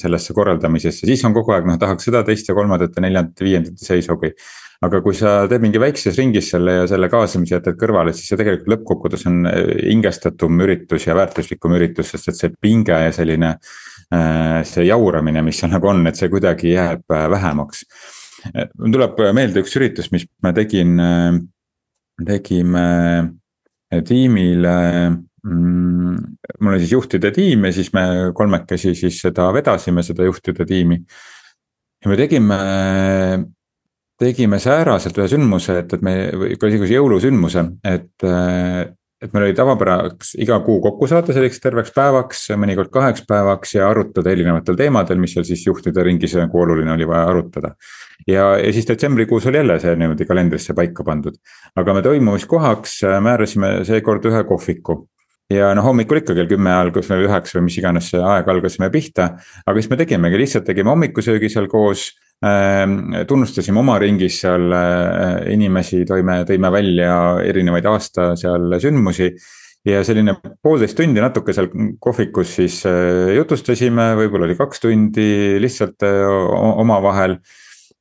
sellesse 0.01 0.33
korraldamisesse, 0.33 1.06
siis 1.06 1.27
on 1.27 1.36
kogu 1.36 1.53
aeg 1.53 1.68
noh, 1.68 1.77
tahaks 1.77 2.09
seda, 2.09 2.24
teist 2.25 2.50
ja 2.50 2.57
kolmandat 2.57 2.95
ja 2.95 3.06
neljandat 3.06 3.44
ja 3.44 3.50
viiendat 3.51 3.75
ja 3.75 3.92
see 3.92 4.00
ei 4.00 4.07
sobi 4.07 4.31
aga 4.81 5.01
kui 5.05 5.13
sa 5.13 5.33
teed 5.49 5.61
mingi 5.61 5.79
väikses 5.81 6.17
ringis 6.17 6.47
selle 6.53 6.79
ja 6.79 6.85
selle 6.89 7.09
kaasamise 7.11 7.53
jätad 7.57 7.77
kõrvale, 7.79 8.15
siis 8.17 8.31
see 8.31 8.39
tegelikult 8.39 8.71
lõppkokkuvõttes 8.73 9.27
on 9.29 9.43
äh, 9.49 9.59
hingestatum 9.91 10.63
üritus 10.65 11.05
ja 11.05 11.17
väärtuslikum 11.17 11.75
üritus, 11.77 12.09
sest 12.15 12.31
et 12.31 12.39
see 12.39 12.53
pinge 12.61 12.97
ja 13.05 13.11
selline. 13.15 13.55
Äh, 14.11 14.57
see 14.67 14.83
jauramine, 14.89 15.39
mis 15.45 15.61
seal 15.61 15.71
nagu 15.71 15.87
on, 15.87 16.01
et 16.09 16.17
see 16.19 16.27
kuidagi 16.33 16.73
jääb 16.73 17.13
äh, 17.13 17.27
vähemaks. 17.31 17.85
mul 18.81 18.91
tuleb 18.95 19.19
meelde 19.37 19.61
üks 19.61 19.75
üritus, 19.77 20.09
mis 20.11 20.25
ma 20.41 20.49
tegin, 20.57 20.97
tegime 22.25 22.85
tiimile 24.07 24.73
mm, 25.45 26.15
mul 26.57 26.73
oli 26.73 26.81
siis 26.81 26.95
juhtide 26.95 27.31
tiim 27.35 27.67
ja 27.69 27.71
siis 27.75 27.91
me 27.93 28.03
kolmekesi 28.33 28.95
siis 28.97 29.21
seda 29.21 29.51
vedasime, 29.53 30.01
seda 30.03 30.25
juhtide 30.25 30.65
tiimi. 30.65 30.97
ja 32.01 32.09
me 32.09 32.17
tegime 32.17 32.57
tegime 34.21 34.59
sääraselt 34.62 35.18
ühe 35.19 35.27
sündmuse, 35.31 35.81
et, 35.81 35.94
et 35.97 36.06
me, 36.06 36.15
niisuguse 36.31 36.97
jõulusündmuse, 36.97 37.68
et. 37.83 38.18
et 39.21 39.35
meil 39.35 39.44
oli 39.45 39.53
tavapäraks 39.53 40.31
iga 40.41 40.56
kuu 40.65 40.79
kokku 40.81 41.06
saada 41.06 41.29
selliseks 41.29 41.62
terveks 41.62 41.91
päevaks, 41.94 42.39
mõnikord 42.57 42.89
kaheks 42.89 43.21
päevaks 43.29 43.75
ja 43.75 43.85
arutada 43.85 44.31
erinevatel 44.33 44.79
teemadel, 44.79 45.19
mis 45.21 45.35
seal 45.35 45.45
siis 45.45 45.62
juhtide 45.68 46.01
ringis 46.07 46.33
nagu 46.39 46.57
oluline 46.63 46.89
oli 46.95 47.06
vaja 47.06 47.27
arutada. 47.29 47.75
ja, 48.25 48.48
ja 48.57 48.74
siis 48.74 48.89
detsembrikuus 48.89 49.45
oli 49.45 49.62
jälle 49.62 49.77
see 49.79 49.93
niimoodi 49.95 50.25
kalendrisse 50.25 50.74
paika 50.74 51.05
pandud. 51.05 51.38
aga 51.75 51.93
me 51.93 52.01
toimumiskohaks 52.01 52.98
määrasime 53.22 53.72
seekord 53.86 54.25
ühe 54.25 54.41
kohviku 54.50 54.98
ja 55.53 55.72
noh, 55.75 55.86
hommikul 55.86 56.22
ikka 56.22 56.36
kell 56.38 56.50
kümme 56.50 56.72
ajal, 56.72 56.91
kus 56.95 57.10
meil 57.12 57.27
üheksa 57.27 57.60
või 57.60 57.67
mis 57.67 57.77
iganes 57.81 58.10
see 58.12 58.22
aeg 58.25 58.50
algasime 58.51 58.89
pihta. 58.93 59.36
aga 59.65 59.77
siis 59.79 59.89
me 59.91 60.01
tegimegi, 60.01 60.39
lihtsalt 60.41 60.65
tegime 60.67 60.93
hommikusöögi 60.93 61.50
seal 61.51 61.69
koos 61.72 62.10
tunnustasime 62.41 63.79
oma 63.79 64.00
ringis 64.01 64.39
seal 64.41 64.71
äh, 64.74 65.51
inimesi, 65.53 66.01
toime, 66.10 66.41
tõime 66.50 66.71
välja 66.74 67.15
erinevaid 67.45 67.86
aasta 67.86 68.31
seal 68.39 68.79
sündmusi. 68.81 69.36
ja 69.86 70.03
selline 70.05 70.36
poolteist 70.62 70.93
tundi 70.98 71.21
natuke 71.21 71.53
seal 71.53 71.69
kohvikus 72.00 72.55
siis 72.60 72.83
äh, 72.86 73.33
jutustasime, 73.36 74.12
võib-olla 74.17 74.45
oli 74.45 74.57
kaks 74.57 74.81
tundi 74.81 75.57
lihtsalt 75.62 76.05
äh, 76.05 76.25
omavahel 76.81 77.38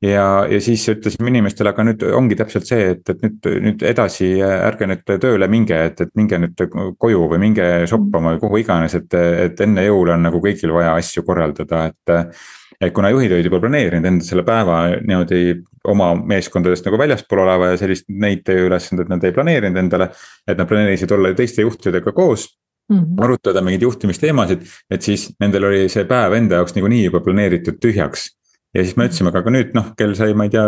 ja, 0.03 0.47
ja 0.49 0.61
siis 0.61 0.87
ütlesime 0.89 1.29
inimestele, 1.33 1.73
aga 1.73 1.85
nüüd 1.85 2.05
ongi 2.17 2.37
täpselt 2.37 2.69
see, 2.69 2.95
et, 2.95 3.05
et 3.13 3.25
nüüd, 3.25 3.49
nüüd 3.67 3.85
edasi 3.93 4.31
ärge 4.45 4.89
nüüd 4.89 5.05
tööle 5.21 5.49
minge, 5.53 5.83
et, 5.91 6.01
et 6.01 6.15
minge 6.17 6.41
nüüd 6.41 6.65
koju 7.01 7.29
või 7.33 7.43
minge 7.45 7.69
shoppama 7.89 8.35
või 8.35 8.41
kuhu 8.45 8.63
iganes, 8.65 8.97
et, 8.97 9.17
et 9.17 9.61
enne 9.65 9.85
jõule 9.85 10.17
on 10.17 10.25
nagu 10.29 10.41
kõigil 10.41 10.73
vaja 10.77 10.97
asju 11.01 11.25
korraldada, 11.29 11.91
et 11.93 12.33
et 12.81 12.95
kuna 12.97 13.11
juhid 13.13 13.33
olid 13.37 13.45
juba 13.45 13.61
planeerinud 13.61 14.09
enda 14.09 14.25
selle 14.25 14.45
päeva 14.47 14.81
niimoodi 14.97 15.61
oma 15.93 16.15
meeskondadest 16.15 16.87
nagu 16.89 16.99
väljaspool 17.01 17.43
oleva 17.45 17.73
ja 17.73 17.81
sellist 17.81 18.09
neid 18.09 18.43
tööülesandeid 18.47 19.13
nad 19.13 19.25
ei 19.25 19.37
planeerinud 19.37 19.77
endale. 19.83 20.11
et 20.49 20.59
nad 20.59 20.69
planeerisid 20.69 21.13
olla 21.13 21.35
teiste 21.37 21.63
juhtidega 21.63 22.13
koos 22.13 22.49
mm. 22.91 22.99
-hmm. 22.99 23.25
arutada 23.25 23.61
mingeid 23.61 23.83
juhtimisteemasid, 23.83 24.67
et 24.91 25.03
siis 25.03 25.31
nendel 25.41 25.65
oli 25.65 25.89
see 25.89 26.05
päev 26.05 26.33
enda 26.33 26.61
jaoks 26.61 26.75
niikuinii 26.75 27.05
juba 27.05 27.21
planeeritud 27.21 27.81
tühjaks 27.81 28.29
ja 28.75 28.85
siis 28.85 28.95
me 28.99 29.07
ütlesime, 29.09 29.33
aga 29.35 29.51
nüüd 29.51 29.73
noh, 29.75 29.89
kell 29.99 30.13
sai, 30.19 30.35
ma 30.39 30.47
ei 30.47 30.53
tea, 30.53 30.63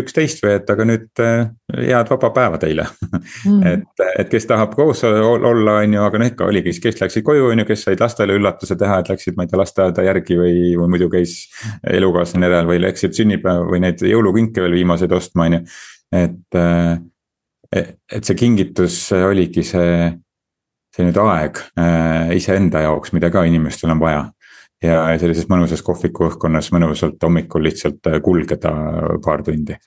üksteist 0.00 0.42
või 0.42 0.56
et 0.56 0.70
aga 0.74 0.86
nüüd 0.88 1.22
äh, 1.22 1.44
head 1.86 2.10
vaba 2.10 2.30
päeva 2.34 2.58
teile. 2.62 2.86
Mm.. 3.46 3.60
et, 3.72 4.02
et 4.24 4.32
kes 4.32 4.48
tahab 4.50 4.74
koos 4.74 5.04
olla, 5.06 5.76
on 5.76 5.94
ju, 5.94 6.02
aga 6.02 6.20
noh, 6.20 6.30
ikka 6.32 6.48
oligi, 6.50 6.74
kes 6.82 6.98
läksid 7.02 7.26
koju, 7.26 7.46
on 7.52 7.62
ju, 7.62 7.68
kes 7.68 7.86
said 7.86 8.02
lastele 8.02 8.34
üllatuse 8.40 8.78
teha, 8.80 8.98
et 9.00 9.12
läksid, 9.12 9.38
ma 9.38 9.46
ei 9.46 9.52
tea, 9.52 9.60
lasteaeda 9.62 10.06
järgi 10.08 10.38
või, 10.40 10.58
või 10.80 10.90
muidu 10.96 11.10
käis 11.12 11.36
elukaaslane 11.94 12.50
järel 12.50 12.70
või 12.72 12.82
läksid 12.88 13.14
sünnipäeva 13.20 13.68
või 13.70 13.84
neid 13.86 14.02
jõulukinke 14.02 14.64
veel 14.64 14.78
viimaseid 14.80 15.14
ostma, 15.14 15.46
on 15.46 15.58
ju. 15.60 15.64
et, 16.24 16.58
äh, 16.58 16.98
et 17.74 18.26
see 18.26 18.38
kingitus 18.38 18.98
oligi 19.14 19.62
see, 19.66 20.10
see 20.94 21.06
nüüd 21.06 21.22
aeg 21.22 21.62
äh, 21.78 22.34
iseenda 22.34 22.82
jaoks, 22.88 23.14
mida 23.14 23.30
ka 23.34 23.46
inimestel 23.46 23.94
on 23.94 24.02
vaja 24.02 24.26
ja 24.84 25.00
sellises 25.20 25.48
mõnusas 25.50 25.82
kohviku 25.84 26.28
õhkkonnas 26.28 26.70
mõnusalt 26.74 27.22
hommikul 27.24 27.66
lihtsalt 27.68 28.10
äh, 28.10 28.20
kulgeda 28.24 28.72
paar 29.24 29.44
tundi. 29.46 29.78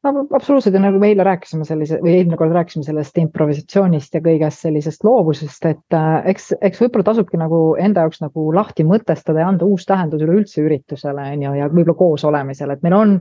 No 0.00 0.22
absoluutselt. 0.32 0.72
Ja 0.74 0.80
nagu 0.80 0.96
me 0.96 1.10
eile 1.10 1.24
rääkisime 1.26 1.66
sellise 1.68 1.98
või 2.00 2.14
eelmine 2.14 2.38
kord 2.40 2.54
rääkisime 2.56 2.86
sellest 2.86 3.18
improvisatsioonist 3.20 4.14
ja 4.16 4.22
kõigest 4.24 4.64
sellisest 4.64 5.04
loovusest, 5.04 5.66
et 5.68 5.96
äh, 5.96 6.30
eks, 6.32 6.54
eks 6.56 6.80
võib-olla 6.80 7.10
tasubki 7.10 7.40
nagu 7.40 7.58
enda 7.76 8.06
jaoks 8.06 8.22
nagu 8.24 8.46
lahti 8.56 8.86
mõtestada 8.88 9.42
ja 9.42 9.50
anda 9.52 9.68
uus 9.68 9.84
tähendus 9.88 10.24
üleüldse 10.24 10.64
üritusele 10.64 11.26
on 11.34 11.44
ju 11.44 11.52
ja 11.58 11.68
võib-olla 11.68 11.98
koos 11.98 12.24
olemisele, 12.24 12.78
et 12.78 12.86
meil 12.86 12.96
on 12.96 13.12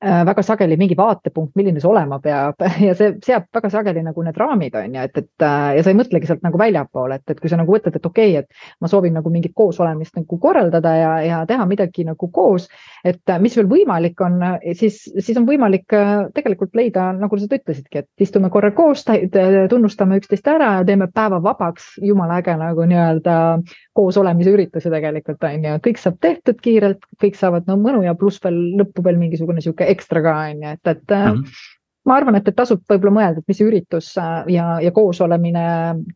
väga 0.00 0.42
sageli 0.46 0.76
mingi 0.78 0.94
vaatepunkt, 0.96 1.56
milline 1.58 1.80
see 1.82 1.90
olema 1.90 2.20
peab. 2.22 2.62
Ja 2.88 2.94
see 2.94 3.16
seab 3.24 3.48
väga 3.54 3.70
sageli 3.72 4.02
nagu 4.04 4.22
need 4.22 4.36
raamid 4.38 4.76
on 4.78 4.94
ju, 4.94 5.02
et, 5.08 5.16
et 5.18 5.44
äh, 5.44 5.72
ja 5.78 5.82
sa 5.82 5.90
ei 5.90 5.98
mõtlegi 5.98 6.28
sealt 6.28 6.44
nagu 6.46 6.58
väljapoole, 6.60 7.18
et, 7.18 7.32
et 7.32 7.40
kui 7.40 7.50
sa 7.50 7.58
nagu 7.58 7.74
mõtled, 7.74 7.96
et 7.98 8.06
okei 8.06 8.36
okay,, 8.36 8.44
et 8.44 8.80
ma 8.80 8.90
soovin 8.90 9.16
nagu 9.18 9.30
mingit 9.32 9.54
koosolemist 9.58 10.14
nagu 10.16 10.38
korraldada 10.40 10.94
ja, 10.96 11.10
ja 11.26 11.40
teha 11.48 11.66
midagi 11.68 12.06
nagu 12.06 12.30
koos, 12.34 12.68
et 13.04 13.22
äh, 13.28 13.40
mis 13.42 13.56
veel 13.58 13.68
võimalik 13.70 14.22
on, 14.24 14.38
siis, 14.78 15.00
siis 15.18 15.40
on 15.40 15.48
võimalik 15.48 15.96
äh, 15.96 16.28
tegelikult 16.36 16.78
leida, 16.78 17.10
nagu 17.18 17.38
sa 17.38 17.50
ütlesidki, 17.50 18.04
et 18.04 18.26
istume 18.28 18.52
korra 18.54 18.70
koos, 18.76 19.04
tunnustame 19.08 20.20
üksteist 20.22 20.46
ära 20.48 20.76
ja 20.78 20.86
teeme 20.86 21.10
päeva 21.14 21.42
vabaks, 21.42 21.96
jumala 22.04 22.38
äge 22.42 22.54
nagu 22.58 22.86
nii-öelda 22.88 23.36
koos 23.98 24.18
olemise 24.20 24.52
ürituse 24.54 24.92
tegelikult 24.92 25.42
on 25.48 25.66
ju, 25.66 25.76
kõik 25.88 26.00
saab 26.00 26.18
tehtud 26.22 26.62
kiirelt, 26.62 27.02
kõik 27.22 27.38
saavad 27.38 27.66
no 27.68 27.78
mõnu 27.80 28.04
ja 28.06 28.14
pluss 28.18 28.38
veel 28.44 28.58
lõppu 28.78 29.02
veel 29.06 29.18
mingisugune 29.20 29.62
sihuke 29.64 29.87
ekstra 29.94 30.22
ka 30.24 30.36
on 30.50 30.62
ju, 30.64 30.76
et, 30.78 30.94
et 30.94 31.04
mm. 31.18 31.42
-hmm 31.42 31.66
ma 32.08 32.16
arvan, 32.16 32.38
et, 32.38 32.48
et 32.48 32.56
tasub 32.56 32.80
võib-olla 32.88 33.14
mõelda, 33.18 33.42
et 33.42 33.50
mis 33.50 33.58
see 33.60 33.68
üritus 33.68 34.10
äh, 34.20 34.46
ja, 34.54 34.78
ja 34.80 34.92
koosolemine, 34.96 35.64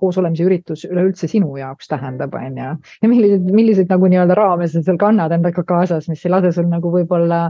koosolemise 0.01 0.47
üritus 0.47 0.87
üleüldse 0.89 1.29
sinu 1.31 1.53
jaoks 1.61 1.91
tähendab, 1.91 2.35
on 2.39 2.57
ju. 2.63 2.71
ja 3.03 3.11
milliseid, 3.11 3.51
milliseid 3.61 3.93
nagu 3.93 4.09
nii-öelda 4.09 4.39
raame 4.39 4.69
sa 4.73 4.83
seal 4.83 5.01
kannad 5.01 5.35
endaga 5.37 5.65
kaasas, 5.69 6.09
mis 6.13 6.25
ei 6.25 6.33
lase 6.33 6.55
sul 6.57 6.71
nagu 6.71 6.93
võib-olla 6.95 7.45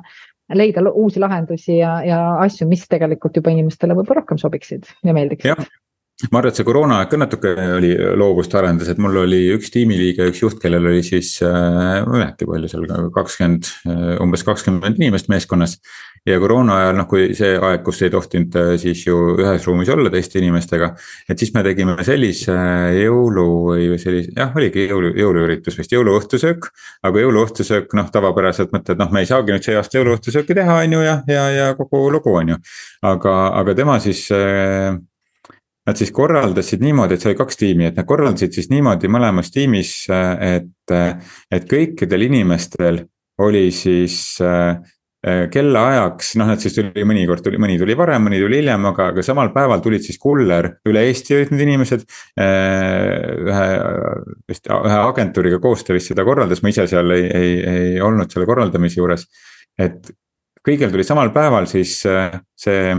leida 0.59 0.83
uusi 0.91 1.23
lahendusi 1.23 1.79
ja, 1.79 2.01
ja 2.05 2.19
asju, 2.43 2.67
mis 2.69 2.85
tegelikult 2.91 3.39
juba 3.39 3.55
inimestele 3.55 3.97
võib-olla 3.97 4.23
rohkem 4.23 4.43
sobiksid 4.43 4.91
ja 5.07 5.15
meeldiksid 5.17 5.63
ma 6.31 6.39
arvan, 6.39 6.53
et 6.53 6.59
see 6.59 6.67
koroonaaeg 6.67 7.11
ka 7.11 7.19
natuke 7.19 7.51
oli 7.79 7.91
loovust 8.21 8.55
arendas, 8.55 8.91
et 8.93 9.01
mul 9.03 9.17
oli 9.25 9.41
üks 9.57 9.73
tiimiliige, 9.75 10.29
üks 10.31 10.43
juht, 10.45 10.61
kellel 10.63 10.87
oli 10.93 11.03
siis 11.07 11.35
äh,, 11.43 12.05
ma 12.07 12.19
ei 12.19 12.21
mäleta 12.21 12.49
palju 12.49 12.71
seal, 12.71 12.87
kakskümmend, 13.17 13.71
äh, 13.91 14.15
umbes 14.23 14.45
kakskümmend 14.47 15.01
inimest 15.01 15.31
meeskonnas. 15.33 15.79
ja 16.29 16.37
koroona 16.39 16.77
ajal, 16.79 16.93
noh, 17.01 17.09
kui 17.11 17.33
see 17.35 17.57
aeg, 17.59 17.81
kus 17.83 17.99
ei 18.07 18.13
tohtinud 18.15 18.55
äh, 18.61 18.73
siis 18.79 19.03
ju 19.09 19.17
ühes 19.35 19.67
ruumis 19.67 19.91
olla 19.91 20.13
teiste 20.13 20.39
inimestega. 20.39 20.93
et 21.29 21.43
siis 21.43 21.51
me 21.57 21.65
tegime 21.67 21.97
sellise 22.07 22.55
jõulu 23.01 23.47
või 23.73 23.99
sellise, 23.99 24.31
jah, 24.37 24.55
oligi 24.55 24.87
jõulu, 24.87 25.15
jõuluüritus 25.19 25.79
vist, 25.81 25.97
jõuluõhtusöök. 25.97 26.71
aga 27.09 27.25
jõuluõhtusöök, 27.27 27.97
noh, 27.99 28.13
tavapäraselt 28.15 28.71
mõtled, 28.77 29.01
noh, 29.03 29.11
me 29.11 29.25
ei 29.25 29.33
saagi 29.33 29.57
nüüd 29.57 29.67
see 29.67 29.81
aasta 29.81 29.99
jõuluõhtusööki 29.99 30.61
teha, 30.61 30.83
on 30.85 30.99
ju, 31.01 31.07
ja, 31.09 31.23
ja, 31.27 31.49
ja 31.57 31.73
kogu 31.81 32.05
lugu, 32.13 32.37
on 32.39 32.55
ju. 32.55 32.61
aga, 33.11 33.39
aga 33.59 33.75
tema 33.75 33.99
siis 34.05 34.29
äh, 34.37 34.93
Nad 35.83 35.99
siis 35.99 36.13
korraldasid 36.15 36.83
niimoodi, 36.85 37.17
et 37.17 37.25
see 37.25 37.33
oli 37.33 37.39
kaks 37.41 37.59
tiimi, 37.59 37.89
et 37.89 37.97
nad 37.99 38.07
korraldasid 38.07 38.55
siis 38.55 38.69
niimoodi 38.71 39.11
mõlemas 39.11 39.51
tiimis, 39.51 39.95
et, 40.13 40.95
et 41.51 41.65
kõikidel 41.71 42.29
inimestel 42.29 43.01
oli 43.43 43.65
siis 43.75 44.37
äh, 44.45 44.77
kellaajaks, 45.23 46.33
noh, 46.41 46.49
nad 46.51 46.63
siis 46.63 46.75
tuli 46.75 47.05
mõnikord 47.07 47.45
tuli, 47.45 47.59
mõni 47.63 47.77
tuli 47.79 47.95
varem, 47.99 48.25
mõni 48.27 48.41
tuli 48.43 48.59
hiljem, 48.59 48.87
aga, 48.91 49.09
aga 49.13 49.25
samal 49.27 49.53
päeval 49.55 49.83
tulid 49.83 50.03
siis 50.07 50.19
kuller, 50.23 50.69
üle 50.91 51.05
Eesti 51.07 51.37
olid 51.37 51.53
need 51.55 51.63
inimesed. 51.67 52.03
Äh, 52.43 53.43
ühe, 53.47 53.69
vist 54.51 54.67
ühe 54.67 54.99
agentuuriga 54.99 55.61
koos 55.63 55.87
ta 55.87 55.95
vist 55.95 56.11
seda 56.11 56.27
korraldas, 56.27 56.63
ma 56.63 56.73
ise 56.75 56.89
seal 56.91 57.15
ei, 57.15 57.29
ei, 57.39 57.55
ei 57.75 57.95
olnud 58.03 58.35
selle 58.35 58.49
korraldamise 58.51 58.99
juures. 58.99 59.27
et 59.79 60.11
kõigil 60.67 60.91
tuli 60.93 61.07
samal 61.07 61.31
päeval 61.35 61.67
siis 61.71 62.01
äh, 62.07 62.35
see 62.59 62.93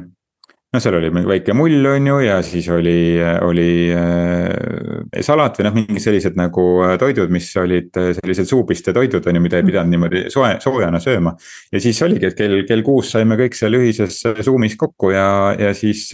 no 0.73 0.79
seal 0.81 0.95
oli 0.97 1.09
väike 1.13 1.53
mull, 1.53 1.85
on 1.85 2.07
ju, 2.09 2.17
ja 2.25 2.39
siis 2.45 2.65
oli, 2.73 3.21
oli 3.45 3.69
äh, 3.93 5.21
salat 5.21 5.59
või 5.59 5.67
noh, 5.67 5.75
mingid 5.77 6.01
sellised 6.01 6.37
nagu 6.39 6.65
äh, 6.87 6.95
toidud, 7.01 7.29
mis 7.33 7.51
olid 7.61 7.93
äh, 8.01 8.09
sellised 8.17 8.49
suupiste 8.49 8.93
toidud, 8.95 9.25
on 9.29 9.37
ju, 9.37 9.43
mida 9.43 9.61
ei 9.61 9.67
pidanud 9.67 9.93
niimoodi 9.93 10.25
soe, 10.33 10.55
soojana 10.63 11.01
sööma. 11.03 11.35
ja 11.71 11.81
siis 11.83 12.01
oligi, 12.05 12.31
et 12.31 12.37
kell, 12.37 12.63
kell 12.69 12.81
kuus 12.85 13.13
saime 13.13 13.37
kõik 13.37 13.57
seal 13.57 13.77
ühises 13.77 14.17
Zoom'is 14.41 14.77
kokku 14.79 15.13
ja, 15.13 15.27
ja 15.59 15.75
siis 15.77 16.07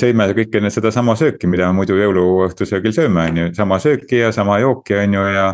sõime 0.00 0.30
kõike 0.36 0.62
sedasama 0.72 1.14
sööki, 1.16 1.48
mida 1.48 1.68
muidu 1.76 1.96
jõuluõhtusöögil 2.00 2.96
sööme, 2.96 3.26
on 3.28 3.42
ju, 3.42 3.50
sama 3.56 3.78
sööki 3.84 4.22
ja 4.24 4.32
sama 4.32 4.58
jooki, 4.64 4.96
on 5.02 5.18
ju, 5.18 5.26
ja. 5.34 5.50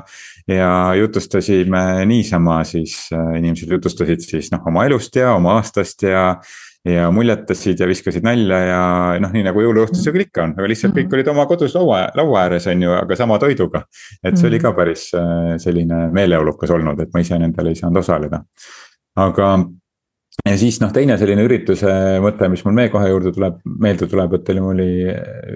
ja 0.50 0.70
jutustasime 0.98 2.04
niisama 2.06 2.60
siis, 2.68 3.08
inimesed 3.10 3.74
jutustasid 3.74 4.22
siis 4.22 4.52
noh, 4.54 4.62
oma 4.70 4.86
elust 4.86 5.18
ja 5.18 5.34
oma 5.34 5.58
aastast 5.58 6.06
ja 6.06 6.28
ja 6.84 7.10
muljetasid 7.14 7.80
ja 7.80 7.86
viskasid 7.88 8.24
nalja 8.26 8.58
ja 8.60 8.80
noh, 9.22 9.30
nii 9.32 9.44
nagu 9.46 9.62
jõuluõhtusöögil 9.64 10.26
ikka 10.26 10.42
on, 10.44 10.56
aga 10.58 10.68
lihtsalt 10.68 10.92
kõik 10.92 11.06
mhm. 11.06 11.16
olid 11.16 11.30
oma 11.32 11.46
kodus 11.48 11.76
laua, 11.78 12.02
laua 12.18 12.42
ääres 12.44 12.68
on 12.72 12.82
ju, 12.84 12.92
aga 12.96 13.16
sama 13.16 13.38
toiduga. 13.40 13.84
et 14.22 14.36
see 14.36 14.50
oli 14.50 14.60
ka 14.60 14.70
mhm. 14.70 14.76
päris 14.76 15.06
äh, 15.16 15.54
selline 15.62 16.08
meeleolukas 16.12 16.74
olnud, 16.74 17.00
et 17.00 17.14
ma 17.14 17.24
ise 17.24 17.40
nendel 17.40 17.72
ei 17.72 17.80
saanud 17.80 18.02
osaleda. 18.02 18.42
aga 19.16 19.54
ja 20.44 20.56
siis 20.60 20.80
noh, 20.82 20.92
teine 20.92 21.16
selline 21.20 21.46
ürituse 21.46 21.94
mõte, 22.24 22.50
mis 22.52 22.64
mul 22.66 22.76
meie 22.76 22.92
kohe 22.92 23.08
juurde 23.08 23.32
tuleb, 23.32 23.60
meelde 23.80 24.08
tuleb, 24.10 24.36
et 24.36 24.52
oli, 24.52 24.64
mul 24.64 24.76
oli 24.76 24.90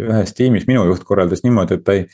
ühes 0.08 0.34
tiimis, 0.38 0.68
minu 0.70 0.86
juht 0.88 1.04
korraldas 1.04 1.44
niimoodi, 1.44 1.76
et 1.76 1.84
ta 1.84 1.96
ei 1.98 2.06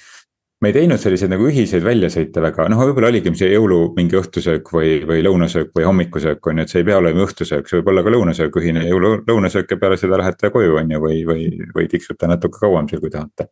me 0.64 0.70
ei 0.72 0.78
teinud 0.78 1.00
selliseid 1.00 1.32
nagu 1.34 1.44
ühiseid 1.50 1.84
väljasõite 1.84 2.40
väga, 2.40 2.64
noh, 2.72 2.80
võib-olla 2.88 3.10
oligi 3.12 3.32
see 3.36 3.50
jõulu 3.52 3.80
mingi 3.98 4.16
õhtusöök 4.16 4.70
või, 4.72 4.96
või 5.04 5.20
lõunasöök 5.26 5.74
või 5.76 5.84
hommikusöök 5.84 6.48
on 6.48 6.62
ju, 6.62 6.64
et 6.64 6.72
see 6.72 6.80
ei 6.80 6.88
pea 6.88 7.00
olema 7.02 7.26
õhtusöök, 7.26 7.68
see 7.68 7.80
võib 7.80 7.90
olla 7.92 8.04
ka 8.06 8.12
lõunasöök, 8.14 8.60
ühine 8.62 8.84
jõulu, 8.88 9.14
lõunasöök 9.28 9.74
ja 9.74 9.80
peale 9.82 9.98
seda 10.00 10.20
lähete 10.22 10.48
koju, 10.54 10.78
on 10.80 10.94
ju, 10.94 11.00
või, 11.04 11.22
või, 11.28 11.48
või 11.76 11.88
tiksute 11.92 12.30
natuke 12.30 12.62
kauem 12.62 12.88
seal, 12.88 13.02
kui 13.02 13.12
tahate. 13.12 13.50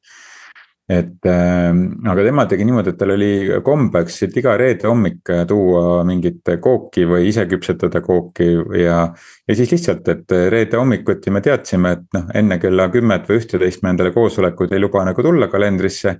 et 0.92 1.28
äh, 1.30 1.68
aga 2.12 2.24
tema 2.26 2.46
tegi 2.48 2.64
niimoodi, 2.68 2.94
et 2.94 2.98
tal 3.00 3.12
oli 3.14 3.32
kombeks, 3.64 4.16
et 4.26 4.38
iga 4.40 4.54
reede 4.60 4.88
hommik 4.88 5.32
tuua 5.48 6.00
mingit 6.08 6.48
kooki 6.64 7.04
või 7.08 7.28
ise 7.28 7.44
küpsetada 7.50 8.00
kooki 8.04 8.48
ja. 8.80 9.02
ja 9.48 9.58
siis 9.58 9.74
lihtsalt, 9.74 10.08
et 10.08 10.38
reede 10.54 10.80
hommikuti 10.80 11.34
me 11.34 11.44
teadsime, 11.44 11.92
et 11.98 12.08
noh, 12.16 12.32
enne 12.40 12.58
kella 12.62 12.88
kümmet 12.94 13.28
või 13.28 13.42
ühteteist 13.42 13.84
me 13.84 13.92
endale 13.92 14.14
koosolekuid 14.16 14.72
ei 14.72 14.80
luba 14.80 15.04
nagu 15.04 15.28
tulla 15.28 15.50
kalendrisse 15.52 16.16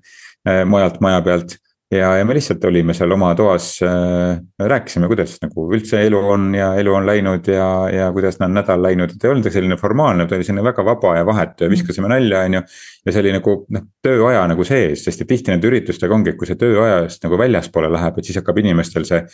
mujalt 0.66 1.00
maja 1.00 1.20
pealt. 1.22 1.56
ja, 1.92 2.14
ja 2.16 2.24
me 2.24 2.34
lihtsalt 2.34 2.64
olime 2.64 2.94
seal 2.96 3.12
oma 3.12 3.34
toas 3.36 3.66
äh,, 3.84 4.38
rääkisime, 4.58 5.06
kuidas 5.10 5.36
nagu 5.42 5.66
üldse 5.76 6.00
elu 6.06 6.18
on 6.34 6.46
ja 6.56 6.70
elu 6.80 6.94
on 6.96 7.06
läinud 7.06 7.50
ja, 7.52 7.68
ja 7.92 8.06
kuidas 8.16 8.40
on 8.40 8.54
nädal 8.56 8.80
läinud, 8.82 9.12
et 9.12 9.24
ei 9.24 9.30
olnud 9.30 9.50
selline 9.52 9.76
formaalne, 9.76 10.26
ta 10.26 10.38
oli 10.38 10.46
selline 10.48 10.64
väga 10.64 10.84
vaba 10.88 11.16
ja 11.18 11.26
vahetu 11.28 11.66
ja 11.66 11.70
viskasime 11.70 12.08
nalja, 12.08 12.46
on 12.48 12.58
ju. 12.58 12.62
ja 13.06 13.12
see 13.12 13.24
oli 13.26 13.34
nagu 13.36 13.56
noh, 13.76 13.88
tööaja 14.02 14.46
nagu 14.50 14.64
sees, 14.64 15.04
sest 15.04 15.22
et 15.22 15.30
tihti 15.34 15.52
nende 15.52 15.68
üritustega 15.68 16.16
ongi, 16.16 16.32
et 16.32 16.40
kui 16.40 16.48
see 16.48 16.60
tööajast 16.60 17.28
nagu 17.28 17.40
väljaspoole 17.44 17.92
läheb, 17.92 18.18
et 18.18 18.30
siis 18.30 18.40
hakkab 18.40 18.62
inimestel 18.64 19.06
see 19.08 19.26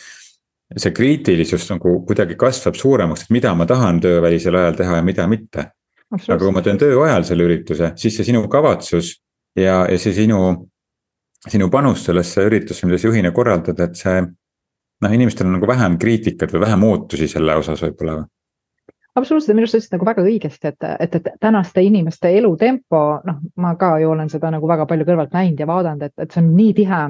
see 0.77 0.93
kriitilisus 0.93 1.65
nagu 1.71 1.99
kuidagi 2.05 2.37
kasvab 2.37 2.77
suuremaks, 2.77 3.25
et 3.25 3.33
mida 3.33 3.53
ma 3.57 3.65
tahan 3.69 4.01
töövälisel 4.03 4.55
ajal 4.55 4.77
teha 4.77 4.99
ja 4.99 5.05
mida 5.05 5.27
mitte. 5.27 5.71
aga 6.09 6.39
kui 6.41 6.51
ma 6.53 6.61
teen 6.65 6.77
töö 6.81 7.03
ajal 7.05 7.25
selle 7.25 7.45
ürituse, 7.45 7.91
siis 7.95 8.15
see 8.17 8.25
sinu 8.31 8.47
kavatsus 8.49 9.19
ja, 9.57 9.83
ja 9.85 9.97
see 10.01 10.13
sinu 10.13 10.39
sinu 11.47 11.69
panus 11.71 12.03
sellesse 12.05 12.43
üritusse, 12.49 12.87
mida 12.87 12.99
sa 12.99 13.07
juhina 13.07 13.31
korraldad, 13.31 13.79
et 13.79 13.95
see. 13.95 14.25
noh, 14.99 15.13
inimestel 15.15 15.47
on 15.47 15.55
nagu 15.55 15.67
vähem 15.67 15.95
kriitikat 15.97 16.51
või 16.51 16.65
vähem 16.65 16.83
ootusi 16.83 17.29
selle 17.31 17.55
osas 17.55 17.79
võib-olla 17.85 18.17
või? 18.17 18.27
absoluutselt, 19.19 19.55
minu 19.55 19.65
arust 19.65 19.73
sa 19.73 19.79
ütlesid 19.79 19.95
nagu 19.95 20.07
väga 20.07 20.23
õigesti, 20.25 20.71
et, 20.71 20.87
et, 21.05 21.15
et 21.19 21.29
tänaste 21.41 21.83
inimeste 21.83 22.31
elutempo, 22.37 23.01
noh, 23.25 23.39
ma 23.59 23.73
ka 23.79 23.93
ju 24.01 24.11
olen 24.13 24.29
seda 24.31 24.51
nagu 24.53 24.67
väga 24.69 24.85
palju 24.89 25.07
kõrvalt 25.07 25.33
näinud 25.35 25.59
ja 25.59 25.67
vaadanud, 25.69 26.05
et, 26.07 26.13
et 26.23 26.35
see 26.35 26.43
on 26.43 26.51
nii 26.55 26.75
tihe. 26.77 27.01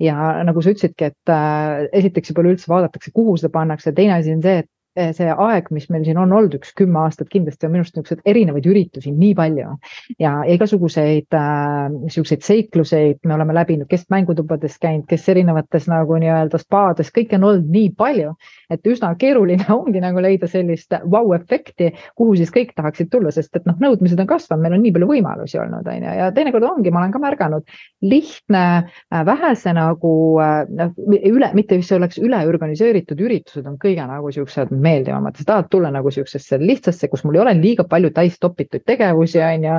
ja 0.00 0.30
nagu 0.46 0.62
sa 0.62 0.72
ütlesidki, 0.74 1.10
et 1.12 1.32
äh, 1.34 1.88
esiteks 2.00 2.32
juba 2.32 2.44
üleüldse 2.46 2.70
vaadatakse, 2.72 3.12
kuhu 3.14 3.36
seda 3.40 3.52
pannakse, 3.54 3.94
teine 3.96 4.16
asi 4.18 4.34
on 4.34 4.42
see, 4.44 4.64
et 4.64 4.70
see 4.92 5.28
aeg, 5.32 5.70
mis 5.72 5.86
meil 5.92 6.04
siin 6.04 6.18
on 6.20 6.32
olnud, 6.36 6.52
üks 6.58 6.74
kümme 6.76 7.00
aastat 7.06 7.30
kindlasti 7.32 7.64
on 7.64 7.72
minu 7.72 7.84
arust 7.84 7.96
niisuguseid 7.96 8.26
erinevaid 8.28 8.66
üritusi 8.68 9.12
nii 9.16 9.32
palju. 9.38 9.76
Ja 10.20 10.32
igasuguseid 10.52 11.32
äh, 11.36 11.86
niisuguseid 11.94 12.44
seikluseid 12.44 13.22
me 13.24 13.36
oleme 13.38 13.56
läbinud, 13.56 13.88
kes 13.88 14.04
mängutubades 14.12 14.76
käinud, 14.82 15.06
kes 15.08 15.24
erinevates 15.32 15.88
nagu 15.88 16.18
nii-öelda 16.20 16.60
spaades, 16.60 17.12
kõike 17.14 17.38
on 17.40 17.48
olnud 17.48 17.70
nii 17.72 17.92
palju, 17.96 18.34
et 18.72 18.92
üsna 18.92 19.14
keeruline 19.20 19.64
ongi 19.78 20.02
nagu 20.04 20.20
leida 20.24 20.50
sellist 20.50 20.92
vau-efekti, 21.12 21.92
kuhu 22.18 22.36
siis 22.40 22.52
kõik 22.52 22.74
tahaksid 22.76 23.08
tulla, 23.12 23.32
sest 23.32 23.56
et 23.56 23.68
noh, 23.68 23.78
nõudmised 23.80 24.20
on 24.20 24.28
kasvanud, 24.28 24.66
meil 24.66 24.76
on 24.76 24.84
nii 24.84 24.94
palju 24.98 25.10
võimalusi 25.14 25.60
olnud, 25.62 25.88
on 25.88 26.04
ju, 26.04 26.18
ja 26.20 26.28
teinekord 26.36 26.68
ongi, 26.68 26.92
ma 26.92 27.00
olen 27.00 27.16
ka 27.16 27.22
märganud, 27.22 27.80
lihtne, 28.04 28.66
äh, 29.08 29.24
vähese 29.28 29.72
nagu 29.76 30.12
äh, 30.44 30.60
noh, 30.68 30.92
üle, 31.32 31.52
mitte 31.56 31.80
see 31.80 31.96
oleks 31.96 32.20
üleorganiseeritud 32.20 33.20
üritused 33.24 33.66
on 33.66 33.80
kõige 33.80 34.04
nagu 34.04 34.30
siuksed 34.34 34.72
meeldivamad, 34.82 35.36
sa 35.38 35.46
tahad 35.48 35.68
tulla 35.70 35.90
nagu 35.94 36.10
siuksesse 36.12 36.58
lihtsasse, 36.60 37.08
kus 37.10 37.24
mul 37.24 37.38
ei 37.38 37.42
ole 37.44 37.54
liiga 37.58 37.84
palju 37.88 38.10
täis 38.14 38.38
topitud 38.42 38.84
tegevusi, 38.86 39.40
on 39.42 39.66
ju. 39.66 39.78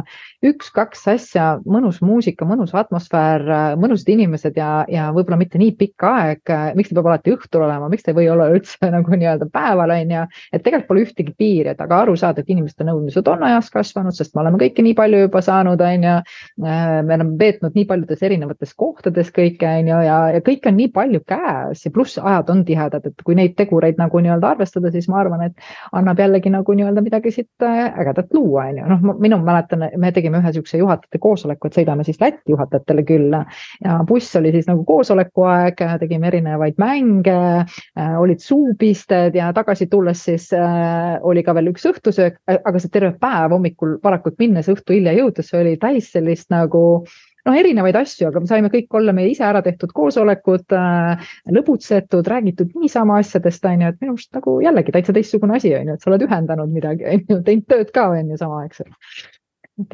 üks-kaks 0.50 1.06
asja, 1.14 1.48
mõnus 1.70 2.02
muusika, 2.04 2.46
mõnus 2.48 2.74
atmosfäär, 2.76 3.46
mõnusad 3.80 4.10
inimesed 4.14 4.58
ja, 4.60 4.84
ja 4.92 5.10
võib-olla 5.16 5.40
mitte 5.40 5.62
nii 5.62 5.76
pikk 5.80 6.08
aeg. 6.08 6.54
miks 6.78 6.92
ta 6.92 6.98
peab 6.98 7.10
alati 7.12 7.36
õhtul 7.36 7.66
olema, 7.68 7.90
miks 7.92 8.04
ta 8.04 8.12
ei 8.12 8.18
või 8.22 8.30
olla 8.34 8.50
üldse 8.54 8.90
nagu 8.96 9.16
nii-öelda 9.16 9.50
päeval, 9.54 9.94
on 9.96 10.16
ju. 10.18 10.26
et 10.52 10.64
tegelikult 10.64 10.90
pole 10.90 11.06
ühtegi 11.06 11.36
piiri, 11.38 11.74
et 11.74 11.82
aga 11.82 12.02
aru 12.04 12.16
saada, 12.20 12.44
et 12.44 12.52
inimeste 12.52 12.88
nõudmised 12.88 13.28
on 13.32 13.44
ajas 13.48 13.70
kasvanud, 13.74 14.16
sest 14.16 14.36
me 14.36 14.44
oleme 14.44 14.60
kõike 14.62 14.86
nii 14.86 14.98
palju 14.98 15.24
juba 15.26 15.44
saanud, 15.46 15.82
on 15.82 16.08
ju. 16.10 16.16
me 16.64 17.18
oleme 17.18 17.38
veetnud 17.40 17.76
nii 17.78 17.88
paljudes 17.90 18.24
erinevates 18.24 18.74
kohtades 18.78 19.32
kõike, 19.36 19.68
on 19.80 19.92
ju, 19.92 20.02
ja, 20.08 20.20
ja 20.38 20.44
kõike 20.46 20.72
on 20.72 20.80
nii 20.80 20.92
palju 20.96 21.24
käes 21.28 21.86
ja 21.86 21.92
pluss 21.94 22.20
ajad 22.22 22.52
on 22.54 22.64
tihedad, 22.68 23.06
et 23.08 23.24
kui 23.26 23.36
neid 23.38 23.56
tegureid 23.60 24.00
nagu 24.02 24.22
nii-öelda 24.24 24.54
arvestada, 24.56 24.93
siis 24.94 25.10
ma 25.12 25.20
arvan, 25.22 25.46
et 25.50 25.68
annab 25.96 26.20
jällegi 26.20 26.52
nagu 26.54 26.76
nii-öelda 26.78 27.04
midagi 27.06 27.34
siit 27.36 27.66
äh, 27.66 27.86
ägedat 28.02 28.34
luua, 28.34 28.68
on 28.72 28.80
ju. 28.80 28.88
noh, 28.94 29.18
minu 29.22 29.40
mäletan, 29.44 29.88
me 29.98 30.12
tegime 30.16 30.42
ühe 30.42 30.54
sihukese 30.56 30.82
juhatajate 30.82 31.22
koosoleku, 31.24 31.70
et 31.70 31.80
sõidame 31.80 32.06
siis 32.08 32.22
Lätti 32.22 32.54
juhatajatele 32.54 33.04
külla 33.08 33.44
ja 33.84 34.00
buss 34.08 34.36
oli 34.40 34.54
siis 34.56 34.70
nagu 34.70 34.86
koosoleku 34.88 35.48
aeg, 35.50 35.84
tegime 36.00 36.30
erinevaid 36.32 36.80
mänge 36.82 37.38
äh,, 37.64 38.16
olid 38.20 38.42
suupisted 38.44 39.36
ja 39.36 39.52
tagasi 39.56 39.88
tulles 39.92 40.24
siis 40.30 40.50
äh, 40.58 41.20
oli 41.22 41.44
ka 41.44 41.56
veel 41.58 41.74
üks 41.74 41.86
õhtusöök, 41.90 42.40
aga 42.54 42.80
see 42.80 42.94
terve 42.94 43.14
päev 43.20 43.54
hommikul 43.56 43.98
varakult 44.04 44.40
minnes, 44.42 44.70
õhtu 44.72 44.96
hilja 44.96 45.16
jõudes 45.18 45.54
oli 45.58 45.78
täis 45.82 46.12
sellist 46.14 46.50
nagu 46.54 46.84
noh, 47.48 47.58
erinevaid 47.60 47.98
asju, 48.00 48.30
aga 48.30 48.44
me 48.44 48.50
saime 48.50 48.72
kõik 48.74 48.98
olla 49.00 49.16
meie 49.16 49.32
ise 49.34 49.46
ära 49.48 49.64
tehtud 49.66 49.94
koosolekud 49.96 50.76
äh,, 50.78 51.32
lõbutsetud, 51.56 52.28
räägitud 52.34 52.76
niisama 52.80 53.20
asjadest, 53.24 53.66
on 53.70 53.86
ju, 53.86 53.94
et 53.94 54.04
minu 54.04 54.18
arust 54.18 54.40
nagu 54.40 54.58
jällegi 54.64 54.96
täitsa 54.96 55.16
teistsugune 55.16 55.58
asi, 55.60 55.74
on 55.78 55.92
ju, 55.92 55.98
et 55.98 56.06
sa 56.06 56.12
oled 56.12 56.28
ühendanud 56.28 56.76
midagi, 56.76 57.08
on 57.10 57.26
ju, 57.28 57.42
teinud 57.50 57.68
tööd 57.72 57.92
ka, 57.96 58.08
on 58.16 58.32
ju, 58.32 58.40
samaaegselt. 58.44 58.96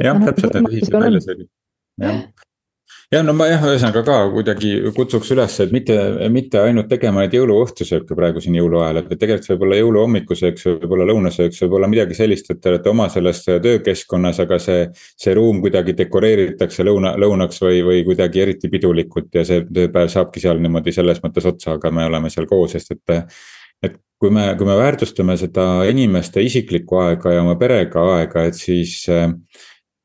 jah, 0.03 0.21
täpselt, 0.27 0.59
need 0.59 0.77
ühised 0.77 0.99
väljasõidud, 0.99 1.49
jah 2.05 2.21
ja 3.13 3.21
no 3.25 3.33
ma 3.33 3.47
jah, 3.49 3.63
ühesõnaga 3.65 4.03
ka 4.05 4.17
kuidagi 4.33 4.71
kutsuks 4.95 5.31
üles, 5.33 5.55
et 5.63 5.71
mitte, 5.73 5.95
mitte 6.33 6.59
ainult 6.61 6.89
tegema 6.91 7.23
neid 7.23 7.33
jõuluõhtusööke 7.33 8.17
praegu 8.17 8.41
siin 8.43 8.57
jõuluajal, 8.59 9.01
et 9.01 9.13
tegelikult 9.15 9.47
see 9.47 9.55
võib 9.55 9.65
olla 9.67 9.79
jõuluhommikusööks, 9.79 10.65
võib 10.69 10.95
olla 10.97 11.07
lõunasööks, 11.09 11.61
võib 11.65 11.77
olla 11.79 11.89
midagi 11.91 12.17
sellist, 12.17 12.51
et 12.53 12.61
te 12.61 12.73
olete 12.73 12.91
oma 12.93 13.07
selles 13.13 13.41
töökeskkonnas, 13.47 14.41
aga 14.45 14.59
see. 14.61 14.89
see 15.19 15.33
ruum 15.37 15.61
kuidagi 15.63 15.95
dekoreeritakse 15.97 16.85
lõuna, 16.85 17.15
lõunaks 17.19 17.63
või, 17.63 17.81
või 17.85 18.03
kuidagi 18.07 18.43
eriti 18.43 18.69
pidulikult 18.69 19.33
ja 19.35 19.45
see 19.45 19.65
tööpäev 19.65 20.11
saabki 20.13 20.43
seal 20.43 20.61
niimoodi 20.61 20.93
selles 20.93 21.21
mõttes 21.23 21.47
otsa, 21.49 21.77
aga 21.77 21.91
me 21.91 22.05
oleme 22.05 22.29
seal 22.29 22.47
koos, 22.49 22.77
sest 22.77 22.93
et 22.97 23.23
et 23.83 23.95
kui 24.19 24.31
me, 24.35 24.43
kui 24.59 24.67
me 24.67 24.75
väärtustame 24.75 25.37
seda 25.39 25.85
inimeste 25.87 26.43
isiklikku 26.43 26.99
aega 26.99 27.33
ja 27.37 27.43
oma 27.45 27.55
perega 27.59 28.03
aega, 28.17 28.43
et 28.49 28.57
siis 28.59 29.05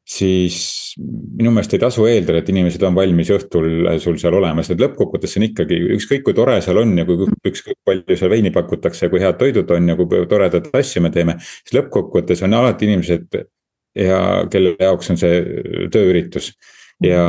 siis 0.05 0.57
minu 1.01 1.51
meelest 1.55 1.75
ei 1.75 1.81
tasu 1.81 2.05
eeldada, 2.07 2.43
et 2.43 2.49
inimesed 2.53 2.83
on 2.85 2.97
valmis 2.97 3.31
õhtul 3.33 3.87
sul 4.03 4.19
seal 4.21 4.37
olema, 4.37 4.63
sest 4.63 4.77
et 4.77 4.83
lõppkokkuvõttes 4.85 5.39
on 5.41 5.47
ikkagi 5.49 5.79
ükskõik 5.97 6.27
kui 6.27 6.37
tore 6.37 6.59
seal 6.65 6.81
on 6.83 6.93
ja 6.99 7.07
kui 7.09 7.29
ükskõik 7.49 7.79
palju 7.89 8.19
seal 8.21 8.33
veini 8.33 8.53
pakutakse 8.55 9.07
ja 9.07 9.13
kui 9.13 9.23
head 9.23 9.39
toidud 9.41 9.71
on 9.73 9.89
ja 9.89 9.97
kui 9.97 10.25
toredat 10.31 10.69
asju 10.77 11.03
me 11.03 11.11
teeme. 11.15 11.39
siis 11.41 11.79
lõppkokkuvõttes 11.79 12.45
on 12.45 12.57
alati 12.61 12.91
inimesed 12.91 13.39
ja 13.97 14.19
kelle 14.53 14.75
jaoks 14.81 15.15
on 15.15 15.21
see 15.21 15.41
tööüritus 15.95 16.53
ja 17.03 17.25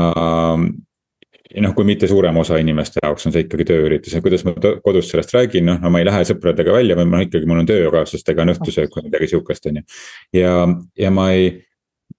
ja 1.56 1.62
noh, 1.64 1.72
kui 1.78 1.86
mitte 1.88 2.10
suurema 2.12 2.42
osa 2.42 2.58
inimeste 2.60 3.00
jaoks 3.04 3.30
on 3.30 3.32
see 3.32 3.46
ikkagi 3.46 3.68
tööüritus 3.70 4.18
ja 4.18 4.20
kuidas 4.24 4.44
ma 4.44 4.52
kodus 4.84 5.08
sellest 5.12 5.32
räägin, 5.32 5.64
noh, 5.70 5.80
no 5.80 5.92
ma 5.94 6.02
ei 6.02 6.08
lähe 6.10 6.26
sõpradega 6.28 6.74
välja, 6.76 6.98
või 7.00 7.08
ma 7.08 7.22
ikkagi, 7.24 7.48
mul 7.48 7.62
on 7.62 7.70
töökaaslastega 7.70 8.44
on 8.44 8.52
õhtusöök 8.56 8.98
või 8.98 9.06
midagi 9.08 9.30
sihukest, 9.32 9.70
on 9.72 9.80
ju. 9.80 9.86
ja, 10.42 10.58
ja 11.00 11.14
ma 11.16 11.30
ei 11.38 11.54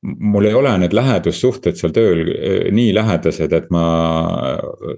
mul 0.03 0.45
ei 0.45 0.55
ole 0.55 0.73
need 0.79 0.95
lähedussuhted 0.95 1.79
seal 1.79 1.93
tööl 1.95 2.21
eh, 2.31 2.67
nii 2.75 2.93
lähedased, 2.95 3.53
et 3.57 3.69
ma 3.75 3.85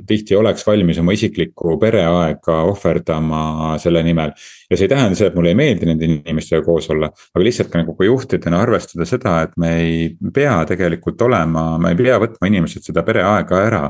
tihti 0.09 0.37
oleks 0.37 0.67
valmis 0.67 0.99
oma 1.01 1.15
isiklikku 1.17 1.77
pereaega 1.81 2.59
ohverdama 2.69 3.77
selle 3.83 4.03
nimel. 4.05 4.35
ja 4.71 4.77
see 4.77 4.89
ei 4.89 4.93
tähenda 4.93 5.19
seda, 5.19 5.31
et 5.31 5.39
mulle 5.39 5.55
ei 5.55 5.61
meeldi 5.61 5.89
nende 5.89 6.09
inimestega 6.09 6.65
koos 6.67 6.91
olla, 6.93 7.11
aga 7.35 7.45
lihtsalt 7.45 7.73
ka 7.73 7.83
nagu 7.83 7.95
ka 7.97 8.09
juhtidena 8.09 8.61
arvestada 8.65 9.09
seda, 9.09 9.39
et 9.47 9.57
me 9.57 9.73
ei 9.79 10.03
pea 10.35 10.59
tegelikult 10.69 11.23
olema, 11.29 11.71
me 11.79 11.95
ei 11.95 12.03
pea 12.03 12.19
võtma 12.21 12.51
inimeselt 12.51 12.91
seda 12.91 13.07
pereaega 13.07 13.65
ära. 13.71 13.87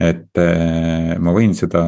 et 0.00 0.40
eh, 0.42 1.14
ma 1.22 1.34
võin 1.34 1.52
seda 1.54 1.84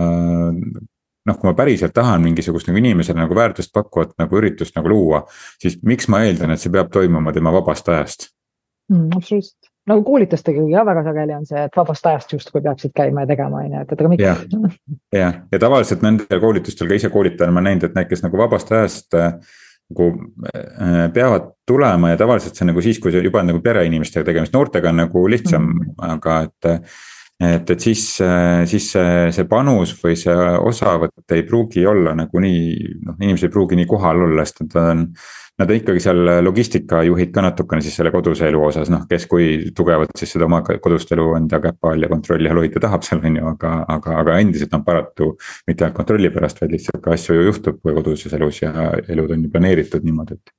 noh, 1.26 1.34
kui 1.40 1.48
ma 1.48 1.56
päriselt 1.58 1.94
tahan 1.94 2.22
mingisugust 2.22 2.68
nagu 2.68 2.78
inimesele 2.78 3.18
nagu 3.18 3.34
väärtust 3.34 3.72
pakkuvat 3.74 4.14
nagu 4.20 4.38
üritust 4.38 4.76
nagu 4.78 4.92
luua, 4.92 5.24
siis 5.62 5.80
miks 5.82 6.06
ma 6.12 6.22
eeldan, 6.26 6.54
et 6.54 6.62
see 6.62 6.70
peab 6.70 6.92
toimuma 6.94 7.34
tema 7.34 7.50
vabast 7.54 7.88
ajast 7.90 8.30
mm,. 8.92 9.08
absoluutselt, 9.16 9.70
nagu 9.86 10.02
koolitustega 10.06 10.64
ja 10.70 10.82
väga 10.86 11.04
sageli 11.06 11.36
on 11.36 11.46
see, 11.46 11.66
et 11.68 11.76
vabast 11.78 12.06
ajast 12.10 12.32
justkui 12.32 12.62
peaksid 12.64 12.94
käima 12.96 13.24
ja 13.24 13.30
tegema, 13.34 13.62
on 13.62 13.76
ju, 13.76 13.84
et, 13.84 13.92
et 13.92 14.02
aga 14.02 14.12
miks. 14.12 14.24
jah, 14.24 14.42
ja, 15.14 15.30
ja 15.52 15.62
tavaliselt 15.62 16.02
nendel 16.06 16.42
koolitustel 16.42 16.90
ka 16.90 16.98
ise 16.98 17.12
koolitajana 17.14 17.54
ma 17.54 17.64
näinud, 17.68 17.86
et 17.88 17.98
need, 17.98 18.10
kes 18.10 18.24
nagu 18.26 18.40
vabast 18.40 18.72
ajast 18.72 19.18
äh, 19.18 19.36
nagu 19.90 20.08
äh, 20.52 21.12
peavad 21.14 21.52
tulema 21.66 22.10
ja 22.10 22.18
tavaliselt 22.18 22.58
see 22.58 22.66
on 22.66 22.72
nagu 22.74 22.82
siis, 22.82 22.98
kui 23.02 23.14
juba 23.14 23.42
nagu 23.46 23.60
pereinimestega 23.62 24.26
tegemist, 24.26 24.54
noortega 24.56 24.90
on 24.90 25.04
nagu 25.04 25.26
lihtsam 25.30 25.62
mm, 25.62 25.84
-hmm. 25.84 26.10
aga 26.14 26.40
et. 26.48 26.96
Et, 27.40 27.70
et 27.70 27.80
siis, 27.80 28.04
siis 28.70 28.90
see, 28.92 29.16
see 29.36 29.48
panus 29.50 29.94
või 30.02 30.16
see 30.18 30.36
osavõtt 30.70 31.36
ei 31.36 31.44
pruugi 31.48 31.86
olla 31.86 32.14
nagu 32.16 32.40
nii, 32.42 32.94
noh, 33.06 33.18
inimesed 33.20 33.50
ei 33.50 33.56
pruugi 33.56 33.80
nii 33.80 33.90
kohal 33.90 34.24
olla, 34.28 34.46
sest 34.46 34.64
nad 34.64 34.78
on 34.82 35.08
Nad 35.56 35.70
on 35.72 35.78
ikkagi 35.78 36.00
seal 36.04 36.18
logistikajuhid 36.44 37.30
ka 37.32 37.40
natukene 37.40 37.80
siis 37.80 37.94
selle 37.96 38.10
koduse 38.12 38.44
elu 38.44 38.58
osas, 38.60 38.90
noh, 38.92 39.06
kes 39.08 39.24
kui 39.30 39.46
tugevalt 39.76 40.12
siis 40.20 40.34
seda 40.34 40.44
oma 40.44 40.58
kodust 40.66 41.14
elu 41.16 41.30
enda 41.38 41.62
käpa 41.64 41.94
all 41.94 42.04
ja 42.04 42.10
kontrolli 42.10 42.50
all 42.50 42.60
hoida 42.60 42.82
tahab 42.84 43.06
seal, 43.06 43.22
on 43.24 43.38
ju, 43.40 43.46
aga, 43.54 43.70
aga, 43.94 44.18
aga 44.20 44.36
endiselt 44.42 44.76
on 44.76 44.84
paratu. 44.84 45.30
mitte 45.66 45.86
ainult 45.86 45.96
kontrolli 45.96 46.28
pärast, 46.34 46.60
vaid 46.60 46.76
lihtsalt 46.76 47.00
ka 47.00 47.16
asju 47.16 47.38
ju 47.38 47.46
juhtub 47.48 47.80
koduses 47.86 48.36
elus 48.36 48.60
ja 48.60 48.90
elud 49.08 49.32
on 49.32 49.48
ju 49.48 49.54
planeeritud 49.54 50.04
niimoodi, 50.04 50.36
et 50.36 50.52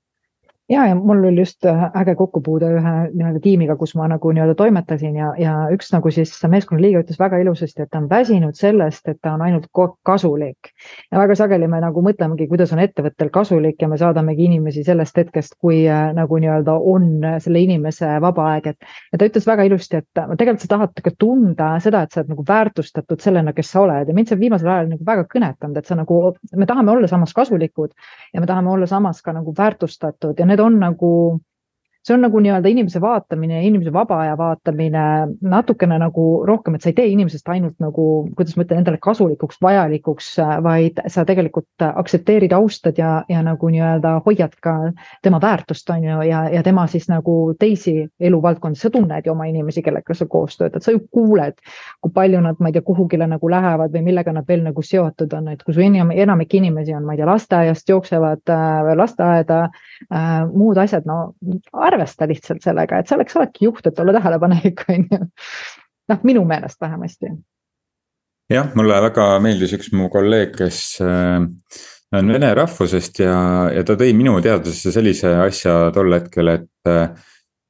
ja, 0.70 0.88
ja 0.88 0.96
mul 0.96 1.24
oli 1.24 1.40
just 1.40 1.66
äh, 1.66 1.84
äge 1.96 2.16
kokkupuude 2.16 2.70
ühe 2.76 2.94
nii-öelda 3.14 3.40
tiimiga, 3.44 3.76
kus 3.80 3.96
ma 3.96 4.08
nagu 4.12 4.32
nii-öelda 4.36 4.56
toimetasin 4.60 5.16
ja, 5.16 5.30
ja 5.40 5.54
üks 5.74 5.92
nagu 5.94 6.12
siis 6.12 6.34
meeskonnaliige 6.44 7.04
ütles 7.06 7.20
väga 7.20 7.40
ilusasti, 7.44 7.86
et 7.86 7.92
ta 7.92 8.02
on 8.02 8.10
väsinud 8.10 8.58
sellest, 8.60 9.08
et 9.08 9.20
ta 9.22 9.34
on 9.38 9.44
ainult 9.46 9.70
kasulik. 10.06 10.72
ja 11.12 11.20
väga 11.20 11.36
sageli 11.40 11.68
me 11.72 11.80
nagu 11.84 12.04
mõtlemegi, 12.04 12.50
kuidas 12.52 12.74
on 12.76 12.82
ettevõttel 12.84 13.32
kasulik 13.34 13.82
ja 13.82 13.88
me 13.88 13.98
saadamegi 13.98 14.48
inimesi 14.50 14.84
sellest 14.84 15.18
hetkest, 15.18 15.56
kui 15.62 15.86
äh, 15.88 16.12
nagu 16.16 16.38
nii-öelda 16.44 16.76
on 16.76 17.08
selle 17.44 17.64
inimese 17.64 18.18
vaba 18.22 18.52
aeg, 18.54 18.68
et. 18.74 18.92
ja 19.14 19.22
ta 19.22 19.32
ütles 19.32 19.48
väga 19.48 19.68
ilusti, 19.70 20.04
et 20.04 20.24
tegelikult 20.38 20.66
sa 20.66 20.74
tahad 20.76 21.04
ka 21.04 21.16
tunda 21.18 21.72
seda, 21.84 22.04
et 22.04 22.12
sa 22.12 22.22
oled 22.22 22.36
nagu 22.36 22.44
väärtustatud 22.48 23.24
sellena, 23.24 23.56
kes 23.56 23.72
sa 23.72 23.86
oled 23.86 24.12
ja 24.12 24.16
mind 24.16 24.32
see 24.34 24.40
viimasel 24.40 24.68
ajal 24.74 24.92
nagu 24.92 25.08
väga 25.08 25.24
kõnetanud, 25.32 25.80
et 25.80 25.88
sa 25.88 25.96
nagu, 25.96 26.20
me 26.56 26.68
tahame 26.68 26.92
olla 26.92 27.08
samas 27.08 27.34
kasulikud 27.38 27.96
ja 28.34 28.44
me 28.44 28.50
tahame 28.50 28.72
olla 28.74 28.88
samas 28.90 29.22
ka 29.24 29.32
nagu 29.36 29.54
väärtustatud 29.58 30.36
ja 30.40 30.46
need 30.46 30.57
need 30.58 30.66
on 30.66 30.80
nagu 30.80 31.40
see 32.08 32.16
on 32.16 32.24
nagu 32.24 32.40
nii-öelda 32.40 32.70
inimese 32.72 33.02
vaatamine, 33.04 33.60
inimese 33.68 33.92
vaba 33.94 34.22
aja 34.24 34.38
vaatamine 34.40 35.04
natukene 35.42 35.98
nagu 36.00 36.28
rohkem, 36.48 36.78
et 36.78 36.86
sa 36.86 36.92
ei 36.92 36.96
tee 36.96 37.08
inimesest 37.12 37.50
ainult 37.52 37.76
nagu, 37.84 38.06
kuidas 38.38 38.56
ma 38.56 38.64
ütlen, 38.64 38.82
endale 38.82 39.00
kasulikuks, 39.04 39.60
vajalikuks, 39.64 40.30
vaid 40.64 41.02
sa 41.12 41.26
tegelikult 41.28 41.84
aktsepteerid, 41.88 42.56
austad 42.56 43.00
ja, 43.02 43.12
ja 43.30 43.42
nagu 43.44 43.72
nii-öelda 43.74 44.14
hoiad 44.26 44.56
ka 44.64 44.76
tema 45.26 45.42
väärtust, 45.44 45.90
on 45.92 46.06
ju, 46.08 46.22
ja, 46.30 46.46
ja 46.54 46.64
tema 46.64 46.86
siis 46.88 47.10
nagu 47.12 47.36
teisi 47.60 47.98
eluvaldkondi, 48.20 48.80
sa 48.80 48.92
tunned 48.94 49.28
ju 49.28 49.36
oma 49.36 49.50
inimesi, 49.52 49.84
kellega 49.84 50.16
sa 50.16 50.30
koos 50.32 50.56
töötad, 50.62 50.86
sa 50.86 50.96
ju 50.96 51.04
kuuled, 51.12 51.60
kui 52.02 52.16
palju 52.16 52.42
nad, 52.46 52.62
ma 52.64 52.72
ei 52.72 52.78
tea, 52.78 52.86
kuhugile 52.88 53.28
nagu 53.28 53.52
lähevad 53.52 53.92
või 53.92 54.06
millega 54.08 54.36
nad 54.36 54.48
veel 54.48 54.64
nagu 54.64 54.86
seotud 54.86 55.36
on, 55.36 55.52
et 55.52 55.68
kui 55.68 55.76
su 55.76 55.84
enamik 55.84 56.56
inimesi 56.56 56.96
on, 56.96 57.04
ma 57.04 57.18
ei 57.18 57.22
tea, 57.22 57.28
lasteaiast 57.28 57.92
jooksevad 57.92 58.56
äh, 58.56 58.94
lasteaeda 58.96 59.62
äh,, 59.68 60.42
muud 60.54 60.80
asjad, 60.80 61.04
no 61.10 61.34
arvesta 61.76 61.97
arvesta 61.98 62.30
lihtsalt 62.30 62.64
sellega, 62.64 63.02
et 63.02 63.12
selleks 63.12 63.38
oledki 63.40 63.68
juht, 63.68 63.86
et 63.90 64.00
olla 64.00 64.16
tähelepanelik, 64.20 64.86
on 64.94 65.06
ju. 65.12 65.22
noh, 66.14 66.24
minu 66.24 66.46
meelest 66.48 66.82
vähemasti. 66.82 67.34
jah, 68.54 68.72
mulle 68.80 69.02
väga 69.10 69.30
meeldis 69.44 69.74
üks 69.76 69.92
mu 69.98 70.10
kolleeg, 70.14 70.54
kes 70.56 70.82
äh, 71.04 71.42
on 72.16 72.32
vene 72.32 72.54
rahvusest 72.56 73.20
ja, 73.26 73.40
ja 73.74 73.84
ta 73.88 73.98
tõi 74.00 74.14
minu 74.16 74.38
teadvusesse 74.44 74.94
sellise 74.96 75.34
asja 75.44 75.76
tol 75.96 76.14
hetkel, 76.16 76.54
et, 76.54 77.12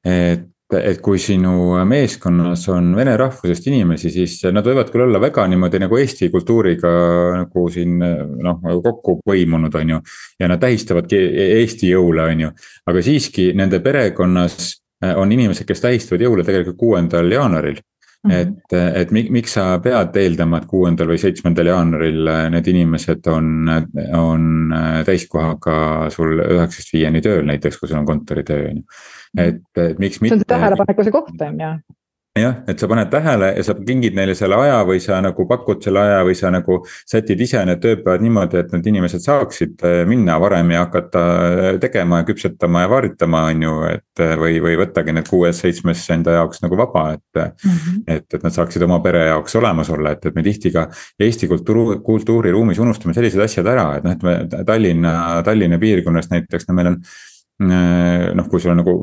et 0.05 0.45
et 0.75 0.99
kui 1.03 1.19
sinu 1.21 1.77
meeskonnas 1.87 2.65
on 2.73 2.89
vene 2.97 3.13
rahvusest 3.19 3.69
inimesi, 3.71 4.11
siis 4.11 4.35
nad 4.51 4.65
võivad 4.67 4.91
küll 4.91 5.05
olla 5.05 5.21
väga 5.23 5.45
niimoodi 5.47 5.79
nagu 5.79 5.99
eesti 5.99 6.27
kultuuriga 6.33 6.91
nagu 7.37 7.67
siin 7.71 7.95
noh, 7.99 8.59
kokku 8.83 9.19
põimunud, 9.27 9.75
on 9.79 9.95
ju. 9.95 10.01
ja 10.39 10.51
nad 10.51 10.59
tähistavadki 10.59 11.21
Eesti 11.47 11.93
jõule, 11.93 12.25
on 12.33 12.47
ju, 12.47 12.51
aga 12.91 13.03
siiski 13.05 13.53
nende 13.55 13.79
perekonnas 13.83 14.73
on 15.15 15.31
inimesed, 15.31 15.67
kes 15.67 15.83
tähistavad 15.83 16.25
jõule 16.25 16.43
tegelikult 16.43 16.79
kuuendal 16.81 17.31
jaanuaril 17.31 17.79
Mm 18.27 18.31
-hmm. 18.31 18.35
et, 18.35 18.73
et 18.95 19.11
miks 19.11 19.53
sa 19.53 19.79
pead 19.79 20.15
eeldama, 20.17 20.57
et 20.57 20.65
kuuendal 20.65 21.07
või 21.07 21.19
seitsmendal 21.21 21.69
jaanuaril 21.69 22.29
need 22.49 22.67
inimesed 22.67 23.27
on, 23.31 23.69
on 24.17 24.73
täiskohaga 25.05 26.09
sul 26.09 26.41
üheksast 26.41 26.93
viieni 26.93 27.21
tööl 27.21 27.45
näiteks, 27.45 27.77
kui 27.77 27.87
sul 27.89 27.99
on 27.99 28.09
kontoritöö 28.09 28.69
on 28.71 28.81
ju. 28.81 28.83
Et, 29.37 29.63
et 29.75 29.99
miks 29.99 30.21
mitte. 30.21 30.35
see 30.35 30.39
on 30.39 30.45
see 30.45 30.53
tähelepanekuse 30.55 31.15
koht 31.15 31.47
on 31.47 31.63
ju 31.63 31.71
jah, 32.41 32.55
et 32.67 32.79
sa 32.79 32.87
paned 32.89 33.09
tähele 33.11 33.49
ja 33.57 33.63
sa 33.65 33.75
kingid 33.75 34.15
neile 34.17 34.35
selle 34.37 34.57
aja 34.59 34.77
või 34.87 34.99
sa 35.03 35.19
nagu 35.23 35.45
pakud 35.49 35.81
selle 35.83 36.01
aja 36.01 36.19
või 36.27 36.35
sa 36.37 36.51
nagu 36.53 36.79
sätid 36.85 37.41
ise 37.43 37.61
need 37.67 37.81
tööpäevad 37.83 38.23
niimoodi, 38.23 38.61
et 38.61 38.73
need 38.75 38.89
inimesed 38.91 39.23
saaksid 39.23 39.85
äh, 39.87 39.99
minna 40.09 40.37
varem 40.41 40.71
ja 40.73 40.83
hakata 40.85 41.23
äh, 41.37 41.69
tegema 41.83 42.21
ja 42.21 42.27
küpsetama 42.29 42.83
ja 42.85 42.91
vaaritama, 42.91 43.43
on 43.51 43.63
ju, 43.67 43.75
et 43.91 44.23
äh, 44.23 44.33
või, 44.39 44.59
või 44.63 44.77
võttagi 44.81 45.15
need 45.17 45.29
kuues-seitsmes 45.29 46.03
enda 46.15 46.37
jaoks 46.39 46.63
nagu 46.65 46.79
vaba, 46.79 47.07
et 47.17 47.41
mm. 47.41 47.71
-hmm. 47.71 48.03
et, 48.17 48.27
et 48.33 48.43
nad 48.43 48.55
saaksid 48.55 48.85
oma 48.87 48.99
pere 49.05 49.27
jaoks 49.31 49.57
olemas 49.59 49.91
olla, 49.93 50.15
et, 50.15 50.25
et 50.25 50.35
me 50.35 50.45
tihti 50.45 50.73
ka 50.73 50.87
Eesti 51.19 51.47
kultuuri, 51.47 51.99
kultuuriruumis 52.05 52.79
unustame 52.83 53.15
sellised 53.17 53.41
asjad 53.43 53.67
ära, 53.67 53.89
et 53.97 54.05
noh, 54.05 54.17
et 54.17 54.23
me 54.23 54.63
Tallinna, 54.65 55.15
Tallinna 55.45 55.79
piirkonnas 55.81 56.31
näiteks, 56.33 56.69
no 56.69 56.77
meil 56.77 56.93
on 56.93 57.01
noh, 57.59 58.49
kui 58.51 58.61
sul 58.61 58.75
on 58.75 58.83
nagu 58.83 58.97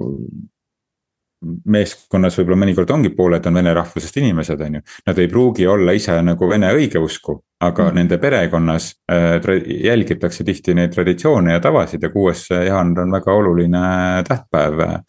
meeskonnas 1.45 2.39
võib-olla 2.39 2.61
mõnikord 2.63 2.91
ongi 2.95 3.11
pooled 3.15 3.47
on 3.49 3.59
vene 3.59 3.75
rahvusest 3.77 4.17
inimesed, 4.21 4.61
on 4.67 4.79
ju. 4.79 4.83
Nad 5.09 5.21
ei 5.21 5.29
pruugi 5.31 5.67
olla 5.69 5.95
ise 5.97 6.17
nagu 6.25 6.49
vene 6.51 6.71
õigeusku, 6.77 7.37
aga 7.65 7.89
mm. 7.89 7.99
nende 7.99 8.19
perekonnas 8.23 8.91
äh, 9.13 9.37
jälgitakse 9.85 10.47
tihti 10.47 10.77
neid 10.77 10.95
traditsioone 10.95 11.57
ja 11.57 11.63
tavasid 11.65 12.05
ja 12.05 12.13
kuues 12.15 12.47
jaanuar 12.51 13.05
on 13.05 13.17
väga 13.19 13.39
oluline 13.39 13.87
tähtpäev 14.29 14.85
äh, 14.89 15.01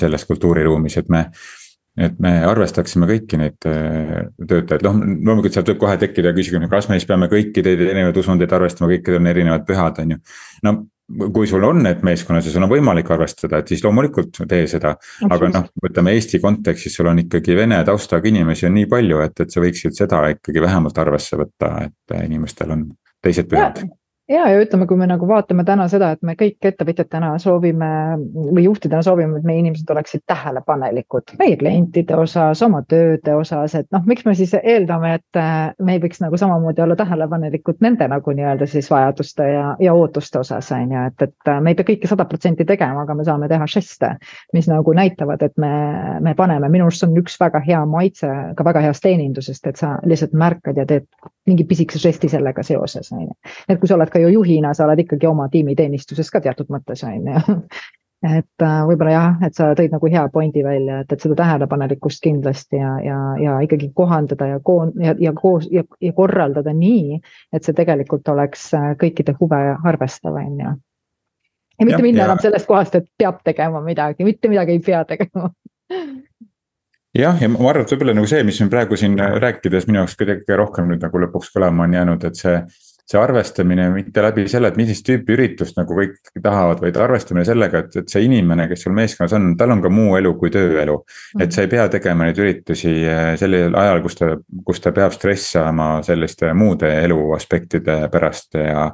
selles 0.00 0.26
kultuuriruumis, 0.28 1.00
et 1.02 1.08
me 1.12 1.28
et 1.98 2.14
me 2.22 2.30
arvestaksime 2.46 3.08
kõiki 3.10 3.40
neid 3.40 3.66
äh, 3.66 4.28
töötajaid, 4.38 4.84
noh 4.86 5.00
loomulikult 5.00 5.56
sealt 5.56 5.72
võib 5.72 5.80
kohe 5.82 5.96
tekkida 5.98 6.30
küsimus, 6.36 6.70
kas 6.70 6.86
me 6.86 6.98
siis 6.98 7.08
peame 7.08 7.26
kõiki 7.32 7.64
neid 7.66 7.82
erinevaid 7.88 8.20
usundeid 8.22 8.54
arvestama, 8.54 8.92
kõikidel 8.92 9.18
on 9.18 9.26
erinevad 9.32 9.66
pühad, 9.66 9.98
on 10.04 10.14
ju. 10.14 10.20
no 10.62 10.76
kui 11.08 11.46
sul 11.48 11.64
on 11.64 11.82
need 11.82 12.02
meeskonnas 12.04 12.46
ja 12.46 12.52
sul 12.52 12.66
on 12.66 12.72
võimalik 12.72 13.10
arvestada, 13.14 13.62
et 13.62 13.70
siis 13.72 13.84
loomulikult 13.84 14.42
tee 14.48 14.66
seda. 14.68 14.94
aga 15.28 15.50
noh, 15.54 15.70
võtame 15.82 16.12
Eesti 16.16 16.40
kontekstis, 16.42 16.98
sul 16.98 17.08
on 17.08 17.22
ikkagi 17.24 17.56
vene 17.56 17.80
taustaga 17.84 18.28
inimesi 18.28 18.68
on 18.68 18.76
nii 18.76 18.90
palju, 18.90 19.22
et, 19.24 19.40
et 19.40 19.54
sa 19.54 19.64
võiksid 19.64 19.96
seda 19.96 20.26
ikkagi 20.34 20.64
vähemalt 20.64 20.98
arvesse 20.98 21.40
võtta, 21.40 21.72
et 21.88 22.18
inimestel 22.24 22.76
on 22.76 22.84
teised 23.24 23.48
pühad 23.50 23.82
ja, 24.28 24.48
ja 24.50 24.60
ütleme, 24.60 24.86
kui 24.86 24.98
me 25.00 25.06
nagu 25.08 25.28
vaatame 25.28 25.64
täna 25.64 25.86
seda, 25.90 26.10
et 26.14 26.22
me 26.26 26.34
kõik 26.38 26.64
ettevõtjatena 26.70 27.30
soovime 27.42 27.88
või 28.34 28.64
juhtidena 28.66 29.00
soovime, 29.04 29.38
et 29.38 29.46
meie 29.48 29.62
inimesed 29.62 29.90
oleksid 29.94 30.24
tähelepanelikud 30.28 31.34
meie 31.40 31.56
klientide 31.60 32.16
osas, 32.18 32.62
oma 32.64 32.82
tööde 32.88 33.34
osas, 33.36 33.74
et 33.78 33.88
noh, 33.94 34.04
miks 34.08 34.26
me 34.28 34.34
siis 34.38 34.54
eeldame, 34.58 35.14
et 35.18 35.40
äh, 35.40 35.70
me 35.84 35.96
ei 35.96 36.02
võiks 36.02 36.20
nagu 36.24 36.40
samamoodi 36.40 36.84
olla 36.84 36.96
tähelepanelikud 36.98 37.80
nende 37.84 38.08
nagu 38.10 38.34
nii-öelda 38.36 38.68
siis 38.68 38.90
vajaduste 38.92 39.48
ja, 39.52 39.64
ja 39.82 39.94
ootuste 39.96 40.42
osas 40.42 40.70
on 40.76 40.92
ju, 40.92 41.06
et, 41.12 41.26
et 41.28 41.52
äh, 41.52 41.62
me 41.64 41.72
ei 41.72 41.80
pea 41.80 41.88
kõike 41.92 42.10
sada 42.10 42.28
protsenti 42.28 42.68
tegema, 42.68 43.06
aga 43.06 43.16
me 43.18 43.26
saame 43.28 43.48
teha 43.50 43.68
žeste, 43.70 44.14
mis 44.56 44.68
nagu 44.70 44.92
näitavad, 44.96 45.42
et 45.46 45.56
me, 45.56 45.72
me 46.24 46.36
paneme, 46.38 46.68
minu 46.72 46.88
arust 46.88 47.08
on 47.08 47.16
üks 47.18 47.38
väga 47.40 47.62
hea 47.64 47.80
maitse 47.88 48.28
ka 48.58 48.64
väga 48.66 48.84
heast 48.84 49.04
teenindusest, 49.04 49.66
et 49.70 49.80
sa 49.80 49.96
lihtsalt 50.04 50.36
märkad 50.36 50.76
ja 50.76 50.86
teed 50.88 51.08
mingi 51.48 51.64
pisikese 51.64 52.02
žesti 52.08 52.28
sellega 52.28 52.62
seoses 52.66 53.12
on 53.12 53.24
ju. 53.24 53.34
et 53.68 53.80
kui 53.80 53.88
sa 53.88 53.96
oled 53.96 54.10
ka 54.12 54.17
ju 54.22 54.32
juhina, 54.38 54.74
sa 54.74 54.86
oled 54.86 55.04
ikkagi 55.04 55.26
oma 55.26 55.48
tiimi 55.52 55.76
teenistuses 55.78 56.30
ka 56.30 56.40
teatud 56.44 56.70
mõttes 56.72 57.04
on 57.06 57.32
ju 57.32 57.60
et 58.26 58.64
äh, 58.64 58.78
võib-olla 58.88 59.12
jah, 59.12 59.36
et 59.46 59.54
sa 59.54 59.68
tõid 59.78 59.92
nagu 59.94 60.08
hea 60.10 60.24
pointi 60.34 60.64
välja, 60.66 61.02
et, 61.04 61.12
et 61.14 61.22
seda 61.22 61.36
tähelepanelikkust 61.38 62.22
kindlasti 62.24 62.80
ja, 62.80 62.96
ja, 63.04 63.18
ja 63.38 63.58
ikkagi 63.62 63.92
kohandada 63.94 64.48
ja 64.54 64.58
koon- 64.64 64.94
ja, 65.02 65.14
ja 65.22 65.32
koos 65.36 65.68
ja, 65.70 65.84
ja 66.02 66.12
korraldada 66.16 66.74
nii, 66.74 67.20
et 67.54 67.64
see 67.66 67.76
tegelikult 67.78 68.28
oleks 68.34 68.72
äh, 68.74 68.90
kõikide 68.98 69.36
huve 69.38 69.60
arvestav, 69.86 70.34
on 70.34 70.58
ju. 70.64 70.74
ja 71.78 71.86
mitte 71.86 72.02
minna 72.02 72.26
enam 72.26 72.42
sellest 72.42 72.66
kohast, 72.66 72.98
et 72.98 73.06
peab 73.18 73.38
tegema 73.46 73.82
midagi, 73.86 74.26
mitte 74.26 74.50
midagi 74.50 74.74
ei 74.74 74.82
pea 74.82 75.04
tegema 75.06 75.52
jah, 77.14 77.38
ja 77.38 77.48
ma 77.52 77.70
arvan, 77.70 77.86
et 77.86 77.94
võib-olla 77.94 78.18
nagu 78.18 78.28
see, 78.30 78.42
mis 78.46 78.58
me 78.64 78.70
praegu 78.72 78.98
siin 78.98 79.14
rääkides 79.18 79.86
minu 79.88 80.02
jaoks 80.02 80.18
kõige 80.18 80.58
rohkem 80.58 80.90
nüüd 80.90 81.06
nagu 81.06 81.22
lõpuks 81.22 81.54
kõlama 81.54 81.86
on 81.86 81.96
jäänud, 82.00 82.26
et 82.26 82.42
see. 82.42 82.60
See 83.08 83.20
arvestamine 83.20 83.86
mitte 83.94 84.22
läbi 84.22 84.44
selle, 84.52 84.68
et 84.68 84.76
millist 84.76 85.06
tüüpi 85.06 85.32
üritust 85.32 85.78
nagu 85.78 85.96
kõik 85.96 86.18
tahavad, 86.44 86.82
vaid 86.84 86.98
arvestamine 87.00 87.44
sellega, 87.48 87.80
et, 87.86 87.96
et 88.02 88.12
see 88.12 88.26
inimene, 88.26 88.66
kes 88.68 88.84
sul 88.84 88.92
meeskonnas 88.96 89.32
on, 89.38 89.54
tal 89.60 89.72
on 89.72 89.84
ka 89.84 89.92
muu 89.92 90.18
elu 90.18 90.34
kui 90.40 90.52
tööelu. 90.52 90.98
et 91.40 91.54
sa 91.54 91.64
ei 91.64 91.70
pea 91.72 91.88
tegema 91.88 92.28
neid 92.28 92.40
üritusi 92.42 92.92
eh, 93.08 93.32
sellisel 93.40 93.78
ajal, 93.80 94.02
kus 94.04 94.20
ta, 94.20 94.34
kus 94.66 94.84
ta 94.84 94.92
peab 94.92 95.16
stressama 95.16 95.88
selliste 96.04 96.52
muude 96.52 96.92
elu 97.06 97.32
aspektide 97.38 98.04
pärast 98.12 98.60
ja 98.60 98.90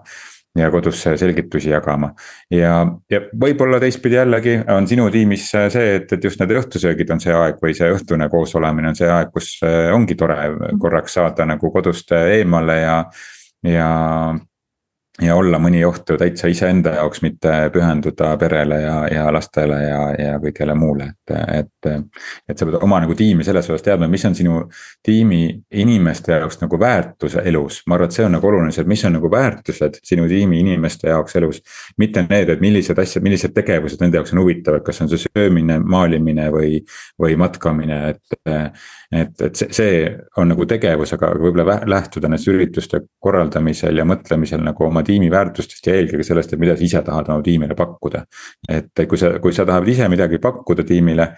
ja 0.54 0.68
kodus 0.70 1.00
selgitusi 1.02 1.72
jagama. 1.72 2.12
ja, 2.54 2.86
ja 3.10 3.20
võib-olla 3.34 3.80
teistpidi 3.82 4.14
jällegi 4.14 4.60
on 4.70 4.86
sinu 4.86 5.08
tiimis 5.10 5.48
see, 5.50 5.88
et, 5.96 6.12
et 6.14 6.24
just 6.24 6.38
need 6.38 6.54
õhtusöögid 6.54 7.10
on 7.10 7.22
see 7.22 7.34
aeg 7.34 7.58
või 7.62 7.74
see 7.74 7.90
õhtune 7.90 8.28
koosolemine 8.30 8.92
on 8.92 8.98
see 8.98 9.10
aeg, 9.10 9.34
kus 9.34 9.56
eh, 9.66 9.90
ongi 9.90 10.14
tore 10.14 10.38
korraks 10.78 11.18
saada 11.18 11.50
nagu 11.50 11.74
kodust 11.74 12.14
eemale 12.14 12.78
ja, 12.84 13.00
ja 13.64 14.38
ja 15.22 15.36
olla 15.36 15.58
mõni 15.62 15.84
ohtu 15.86 16.16
täitsa 16.18 16.48
iseenda 16.50 16.96
jaoks, 16.96 17.20
mitte 17.22 17.50
pühenduda 17.72 18.32
perele 18.38 18.80
ja, 18.82 18.94
ja 19.12 19.26
lastele 19.32 19.76
ja, 19.82 20.00
ja 20.18 20.38
kõigele 20.42 20.74
muule, 20.74 21.12
et, 21.12 21.34
et. 21.60 21.90
et 22.50 22.58
sa 22.58 22.66
pead 22.66 22.80
oma 22.82 22.98
nagu 23.04 23.14
tiimi 23.14 23.46
selles 23.46 23.68
osas 23.70 23.84
teadma, 23.86 24.08
mis 24.10 24.24
on 24.26 24.34
sinu 24.34 24.64
tiimi 25.06 25.42
inimeste 25.84 26.34
jaoks 26.34 26.58
nagu 26.64 26.80
väärtus 26.80 27.36
elus. 27.44 27.82
ma 27.86 27.94
arvan, 27.94 28.10
et 28.10 28.18
see 28.18 28.26
on 28.26 28.34
nagu 28.34 28.50
oluline, 28.50 28.74
et 28.74 28.90
mis 28.90 29.04
on 29.06 29.14
nagu 29.14 29.30
väärtused 29.30 30.00
sinu 30.02 30.26
tiimi 30.28 30.58
inimeste 30.64 31.08
jaoks 31.12 31.38
elus. 31.38 31.62
mitte 31.98 32.26
need, 32.28 32.50
et 32.50 32.60
millised 32.64 32.98
asjad, 32.98 33.22
millised 33.22 33.54
tegevused 33.54 34.02
nende 34.02 34.18
jaoks 34.18 34.34
on 34.34 34.42
huvitavad, 34.42 34.82
kas 34.82 35.00
on 35.04 35.12
see 35.12 35.22
söömine, 35.28 35.78
maalimine 35.78 36.50
või, 36.50 36.82
või 37.22 37.38
matkamine, 37.38 38.02
et 38.10 38.42
et, 39.14 39.40
et 39.40 39.56
see, 39.56 39.70
see 39.70 39.98
on 40.40 40.50
nagu 40.50 40.66
tegevus, 40.66 41.12
aga 41.14 41.30
võib-olla 41.38 41.78
lähtuda 41.86 42.26
nendest 42.26 42.50
ürituste 42.50 43.00
korraldamisel 43.22 44.00
ja 44.00 44.06
mõtlemisel 44.08 44.62
nagu 44.64 44.86
oma 44.88 45.03
tiimi 45.06 45.30
väärtustest 45.32 45.86
ja 45.86 45.98
eelkõige 45.98 46.26
sellest, 46.26 46.52
et 46.52 46.62
mida 46.62 46.76
sa 46.76 46.84
ise 46.86 47.02
tahad 47.06 47.30
oma 47.32 47.44
tiimile 47.44 47.76
pakkuda. 47.78 48.24
et 48.68 49.06
kui 49.08 49.20
sa, 49.20 49.34
kui 49.40 49.52
sa 49.52 49.66
tahad 49.68 49.88
ise 49.88 50.08
midagi 50.08 50.38
pakkuda 50.42 50.84
tiimile, 50.84 51.30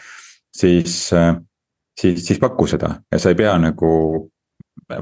siis, 0.57 0.97
siis, 2.01 2.27
siis 2.27 2.41
paku 2.41 2.67
seda 2.67 2.97
ja 3.13 3.19
sa 3.19 3.33
ei 3.33 3.39
pea 3.39 3.57
nagu 3.59 3.93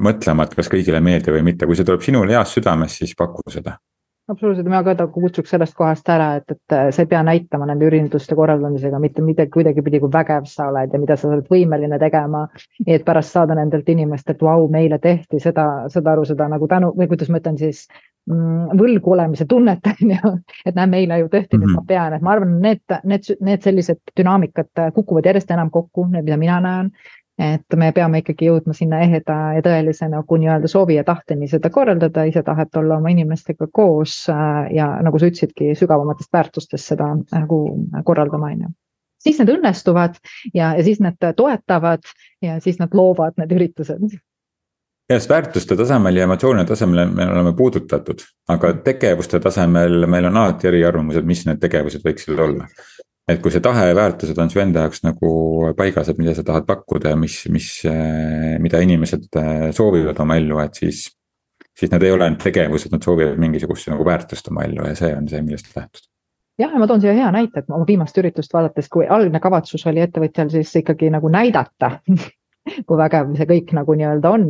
mõtlema, 0.01 0.45
et 0.45 0.55
kas 0.57 0.69
kõigile 0.71 1.01
meeldib 1.03 1.35
või 1.35 1.43
mitte, 1.51 1.65
kui 1.65 1.77
see 1.77 1.85
tuleb 1.85 2.01
sinule 2.01 2.33
heast 2.33 2.57
südamest, 2.57 3.03
siis 3.03 3.13
paku 3.17 3.43
seda 3.53 3.77
absoluutselt, 4.27 4.67
mina 4.67 4.81
ka 4.83 5.07
kutsuks 5.13 5.51
sellest 5.53 5.75
kohast 5.77 6.09
ära, 6.09 6.29
et, 6.39 6.55
et 6.55 6.75
sa 6.95 7.03
ei 7.03 7.09
pea 7.09 7.21
näitama 7.25 7.67
nende 7.69 7.85
ürituste 7.87 8.37
korraldamisega 8.37 8.99
mitte 9.01 9.23
midagi 9.25 9.53
kuidagipidi, 9.53 10.01
kui 10.03 10.11
vägev 10.13 10.47
sa 10.49 10.69
oled 10.71 10.93
ja 10.93 11.01
mida 11.01 11.17
sa 11.19 11.29
oled 11.29 11.45
võimeline 11.51 11.99
tegema. 12.01 12.47
et 12.87 13.05
pärast 13.05 13.35
saada 13.35 13.55
nendelt 13.55 13.89
inimestelt, 13.89 14.41
vau, 14.41 14.67
meile 14.71 14.99
tehti 14.99 15.39
seda, 15.39 15.85
saad 15.93 16.07
aru, 16.11 16.25
seda 16.25 16.49
nagu 16.51 16.67
tänu 16.67 16.91
või 16.97 17.09
kuidas 17.11 17.29
ma 17.29 17.41
ütlen 17.41 17.57
siis 17.61 17.85
mm, 18.29 18.77
võlgu 18.79 19.13
olemise 19.13 19.45
tunnet 19.49 19.85
on 19.91 20.15
ju, 20.15 20.33
et 20.65 20.75
näe, 20.75 20.87
meile 20.89 21.19
ju 21.19 21.29
tehti 21.29 21.57
mm, 21.57 21.61
-hmm. 21.61 21.75
nüüd 21.75 21.81
ma 21.81 21.85
pean, 21.87 22.17
et 22.17 22.25
ma 22.25 22.33
arvan, 22.33 22.57
need, 22.61 22.97
need, 23.03 23.29
need 23.41 23.61
sellised 23.61 24.01
dünaamikad 24.17 24.89
kukuvad 24.95 25.29
järjest 25.31 25.51
enam 25.51 25.69
kokku, 25.69 26.07
need, 26.09 26.25
mida 26.25 26.37
mina 26.37 26.59
näen 26.61 26.91
et 27.39 27.75
me 27.75 27.91
peame 27.91 28.21
ikkagi 28.21 28.47
jõudma 28.47 28.73
sinna 28.75 29.01
eheda 29.03 29.35
ja 29.57 29.63
tõelise 29.65 30.07
nagu 30.11 30.37
nii-öelda 30.39 30.69
soovi 30.71 30.95
ja 30.95 31.03
tahteni 31.07 31.49
seda 31.51 31.69
korraldada, 31.73 32.23
ise 32.29 32.43
tahet 32.47 32.75
olla 32.79 32.99
oma 33.01 33.11
inimestega 33.11 33.67
koos 33.73 34.21
äh, 34.31 34.69
ja 34.75 34.87
nagu 35.03 35.19
sa 35.19 35.29
ütlesidki, 35.31 35.73
sügavamatest 35.75 36.31
väärtustest 36.33 36.93
seda 36.93 37.11
nagu 37.33 37.59
korraldama, 38.07 38.53
on 38.55 38.67
ju. 38.67 38.71
siis 39.27 39.41
need 39.41 39.51
õnnestuvad 39.57 40.21
ja, 40.53 40.71
ja 40.77 40.83
siis 40.83 41.03
need 41.03 41.19
toetavad 41.35 42.07
ja 42.41 42.59
siis 42.63 42.79
nad 42.79 42.95
loovad 42.95 43.35
need 43.41 43.51
üritused 43.57 44.15
ja 45.09 45.19
sest 45.19 45.29
väärtuste 45.29 45.75
tasemel 45.77 46.15
ja 46.15 46.23
emotsioonide 46.23 46.65
tasemel 46.71 47.11
me 47.11 47.27
oleme 47.29 47.53
puudutatud, 47.53 48.23
aga 48.49 48.73
tegevuste 48.85 49.39
tasemel 49.39 50.07
meil 50.09 50.31
on 50.31 50.37
alati 50.37 50.71
eriarvamused, 50.71 51.27
mis 51.27 51.43
need 51.45 51.59
tegevused 51.61 52.05
võiksid 52.05 52.39
olla 52.39 52.69
et 53.27 53.41
kui 53.41 53.53
see 53.53 53.63
tahe 53.63 53.87
ja 53.89 53.97
väärtused 53.97 54.37
on 54.41 54.51
su 54.53 54.61
enda 54.61 54.85
jaoks 54.85 55.03
nagu 55.05 55.29
paigas, 55.77 56.09
et 56.11 56.19
mida 56.21 56.35
sa 56.37 56.45
tahad 56.45 56.67
pakkuda 56.67 57.13
ja 57.13 57.19
mis, 57.19 57.39
mis, 57.53 57.69
eh, 57.89 58.57
mida 58.61 58.81
inimesed 58.85 59.29
eh, 59.41 59.69
soovivad 59.75 60.19
oma 60.21 60.39
ellu, 60.41 60.59
et 60.63 60.81
siis. 60.81 61.07
siis 61.75 61.91
nad 61.91 62.03
ei 62.03 62.11
ole 62.11 62.23
ainult 62.23 62.39
tegevused, 62.39 62.91
nad 62.91 63.03
soovivad 63.03 63.39
mingisugust 63.39 63.89
nagu 63.91 64.05
väärtust 64.07 64.47
oma 64.47 64.63
ellu 64.63 64.85
ja 64.87 64.95
see 64.95 65.09
on 65.15 65.27
see, 65.27 65.41
millest 65.43 65.73
lähtuda 65.75 66.07
jah, 66.59 66.71
ja 66.71 66.79
ma 66.79 66.87
toon 66.87 67.01
siia 67.03 67.13
hea 67.17 67.31
näite, 67.35 67.59
et 67.59 67.69
oma 67.69 67.83
viimast 67.87 68.17
üritust 68.21 68.53
vaadates, 68.55 68.87
kui 68.91 69.07
algne 69.11 69.41
kavatsus 69.43 69.83
oli 69.91 70.03
ettevõtjal 70.05 70.53
siis 70.53 70.71
ikkagi 70.79 71.09
nagu 71.11 71.31
näidata 71.31 71.97
kui 72.87 72.99
vägev 72.99 73.33
see 73.37 73.49
kõik 73.49 73.73
nagu 73.77 73.95
nii-öelda 73.97 74.31
on. 74.37 74.47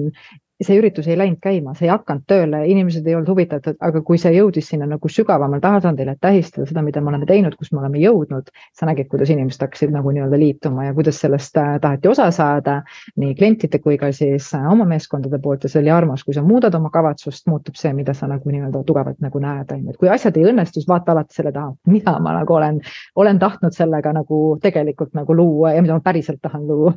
See 0.64 0.78
üritus 0.80 1.08
ei 1.10 1.18
läinud 1.20 1.42
käima, 1.44 1.74
see 1.76 1.90
ei 1.90 1.92
hakanud 1.92 2.24
tööle, 2.32 2.62
inimesed 2.72 3.08
ei 3.08 3.16
olnud 3.18 3.28
huvitatud, 3.34 3.76
aga 3.84 4.02
kui 4.08 4.20
see 4.22 4.32
jõudis 4.38 4.70
sinna 4.72 4.88
nagu 4.88 5.10
sügavamal 5.12 5.60
tasandil, 5.64 6.08
et 6.14 6.22
tähistada 6.24 6.68
seda, 6.70 6.84
mida 6.86 7.04
me 7.04 7.12
oleme 7.12 7.28
teinud, 7.28 7.58
kus 7.60 7.74
me 7.74 7.82
oleme 7.82 8.00
jõudnud. 8.00 8.48
sa 8.74 8.88
nägid, 8.88 9.10
kuidas 9.12 9.30
inimesed 9.34 9.66
hakkasid 9.66 9.92
nagu 9.92 10.14
nii-öelda 10.16 10.40
liituma 10.40 10.86
ja 10.88 10.94
kuidas 10.96 11.20
sellest 11.20 11.58
äh, 11.60 11.76
taheti 11.82 12.08
osa 12.08 12.30
saada 12.32 12.78
nii 13.20 13.36
klientide 13.36 13.80
kui 13.84 13.98
ka 14.00 14.12
siis 14.16 14.54
äh, 14.56 14.72
oma 14.72 14.88
meeskondade 14.88 15.40
poolt 15.44 15.64
ja 15.64 15.70
see 15.70 15.82
oli 15.84 15.92
armas, 15.92 16.24
kui 16.24 16.34
sa 16.34 16.44
muudad 16.44 16.76
oma 16.76 16.90
kavatsust, 16.90 17.48
muutub 17.52 17.76
see, 17.76 17.92
mida 17.94 18.16
sa 18.16 18.32
nagu 18.32 18.50
nii-öelda 18.50 18.84
tugevalt 18.88 19.20
nagu 19.20 19.44
näed, 19.44 19.72
on 19.76 19.84
ju, 19.84 19.92
et 19.92 20.00
kui 20.00 20.12
asjad 20.12 20.40
ei 20.40 20.48
õnnestu, 20.52 20.80
siis 20.80 20.88
vaata 20.88 21.12
alati 21.12 21.36
selle 21.36 21.52
taha, 21.56 21.76
mida 21.98 22.16
ma 22.20 22.40
nagu 22.40 22.60
olen, 22.60 22.80
olen 23.16 23.40
tahtnud 23.44 23.76
sellega 23.76 24.16
nagu 24.16 24.44
tegelikult 24.64 25.16
nagu 25.20 25.36
luua 25.36 25.76
ja 25.76 25.84
mida 25.84 26.00
ma 26.00 26.06
päriselt 26.06 26.40
tahan 26.42 26.68
luua. 26.68 26.96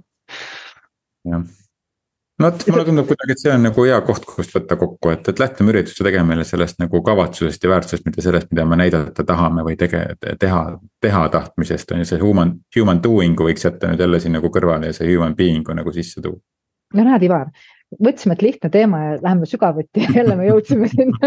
jah 1.27 1.43
no 2.39 2.51
vot, 2.51 2.65
mulle 2.71 2.85
tundub 2.87 3.07
kuidagi, 3.09 3.35
et 3.35 3.41
see 3.43 3.53
on 3.53 3.65
nagu 3.67 3.85
hea 3.87 3.99
koht, 4.07 4.27
kust 4.29 4.53
võtta 4.55 4.77
kokku, 4.79 5.11
et, 5.15 5.31
et 5.31 5.41
lähtume 5.43 5.73
ürituste 5.73 6.05
tegemine 6.07 6.45
sellest 6.47 6.79
nagu 6.83 7.01
kavatsusest 7.07 7.65
ja 7.65 7.73
väärtusest, 7.73 8.05
mitte 8.07 8.23
sellest, 8.25 8.51
mida 8.53 8.67
me 8.69 8.79
näidata 8.79 9.25
tahame 9.27 9.65
või 9.67 9.75
tege-, 9.81 10.05
teha, 10.41 10.61
teha 11.03 11.25
tahtmisest 11.35 11.95
on 11.95 12.05
ju, 12.05 12.11
see 12.13 12.21
human, 12.23 12.51
human 12.77 12.99
doing'u 13.05 13.49
võiks 13.49 13.67
jätta 13.67 13.91
nüüd 13.91 14.05
jälle 14.05 14.19
siin 14.23 14.35
nagu 14.39 14.49
kõrvale 14.55 14.93
ja 14.93 14.95
see 14.97 15.11
human 15.11 15.35
being'u 15.39 15.73
nagu 15.79 15.91
sisse 15.95 16.23
tuua. 16.25 16.39
no 16.95 17.01
näed, 17.09 17.23
Ivar, 17.27 17.47
mõtlesime, 17.99 18.33
et 18.39 18.45
lihtne 18.47 18.69
teema 18.75 18.97
ja 19.03 19.11
läheme 19.23 19.45
sügavuti 19.51 19.99
ja 20.05 20.11
jälle 20.21 20.35
me 20.39 20.45
jõudsime 20.47 20.87
sinna. 20.95 21.19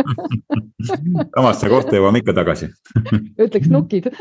Samasse 1.36 1.66
kohta 1.70 1.98
jõuame 1.98 2.18
ikka 2.24 2.34
tagasi. 2.40 2.66
Ütleks 3.42 3.70
nukid. 3.74 4.06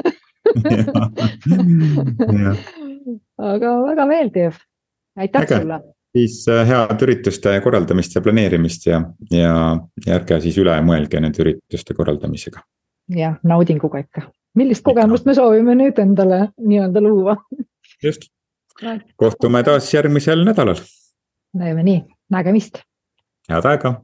Aga 3.51 3.69
väga 3.87 4.05
meeldiv, 4.09 4.53
aitäh 5.21 5.43
Äge. 5.47 5.57
sulle 5.61 5.79
siis 6.17 6.43
äh, 6.49 6.67
head 6.69 7.03
ürituste 7.07 7.55
korraldamist 7.65 8.15
ja 8.17 8.23
planeerimist 8.25 8.87
ja, 8.87 9.01
ja, 9.31 9.55
ja 10.07 10.19
ärge 10.19 10.41
siis 10.45 10.59
üle 10.61 10.75
mõelge 10.87 11.23
nende 11.23 11.43
ürituste 11.45 11.95
korraldamisega. 11.95 12.63
jah, 13.17 13.39
naudinguga 13.43 14.03
ikka. 14.05 14.27
millist 14.59 14.85
kogemust 14.87 15.27
me 15.27 15.35
soovime 15.39 15.77
nüüd 15.79 15.99
endale 16.03 16.49
nii-öelda 16.59 17.05
luua? 17.05 17.37
just, 18.03 18.31
kohtume 19.17 19.63
taas 19.67 19.95
järgmisel 19.95 20.45
nädalal. 20.45 20.83
näeme 21.55 21.87
nii, 21.87 22.05
nägemist. 22.31 22.83
head 23.51 23.67
aega 23.75 23.99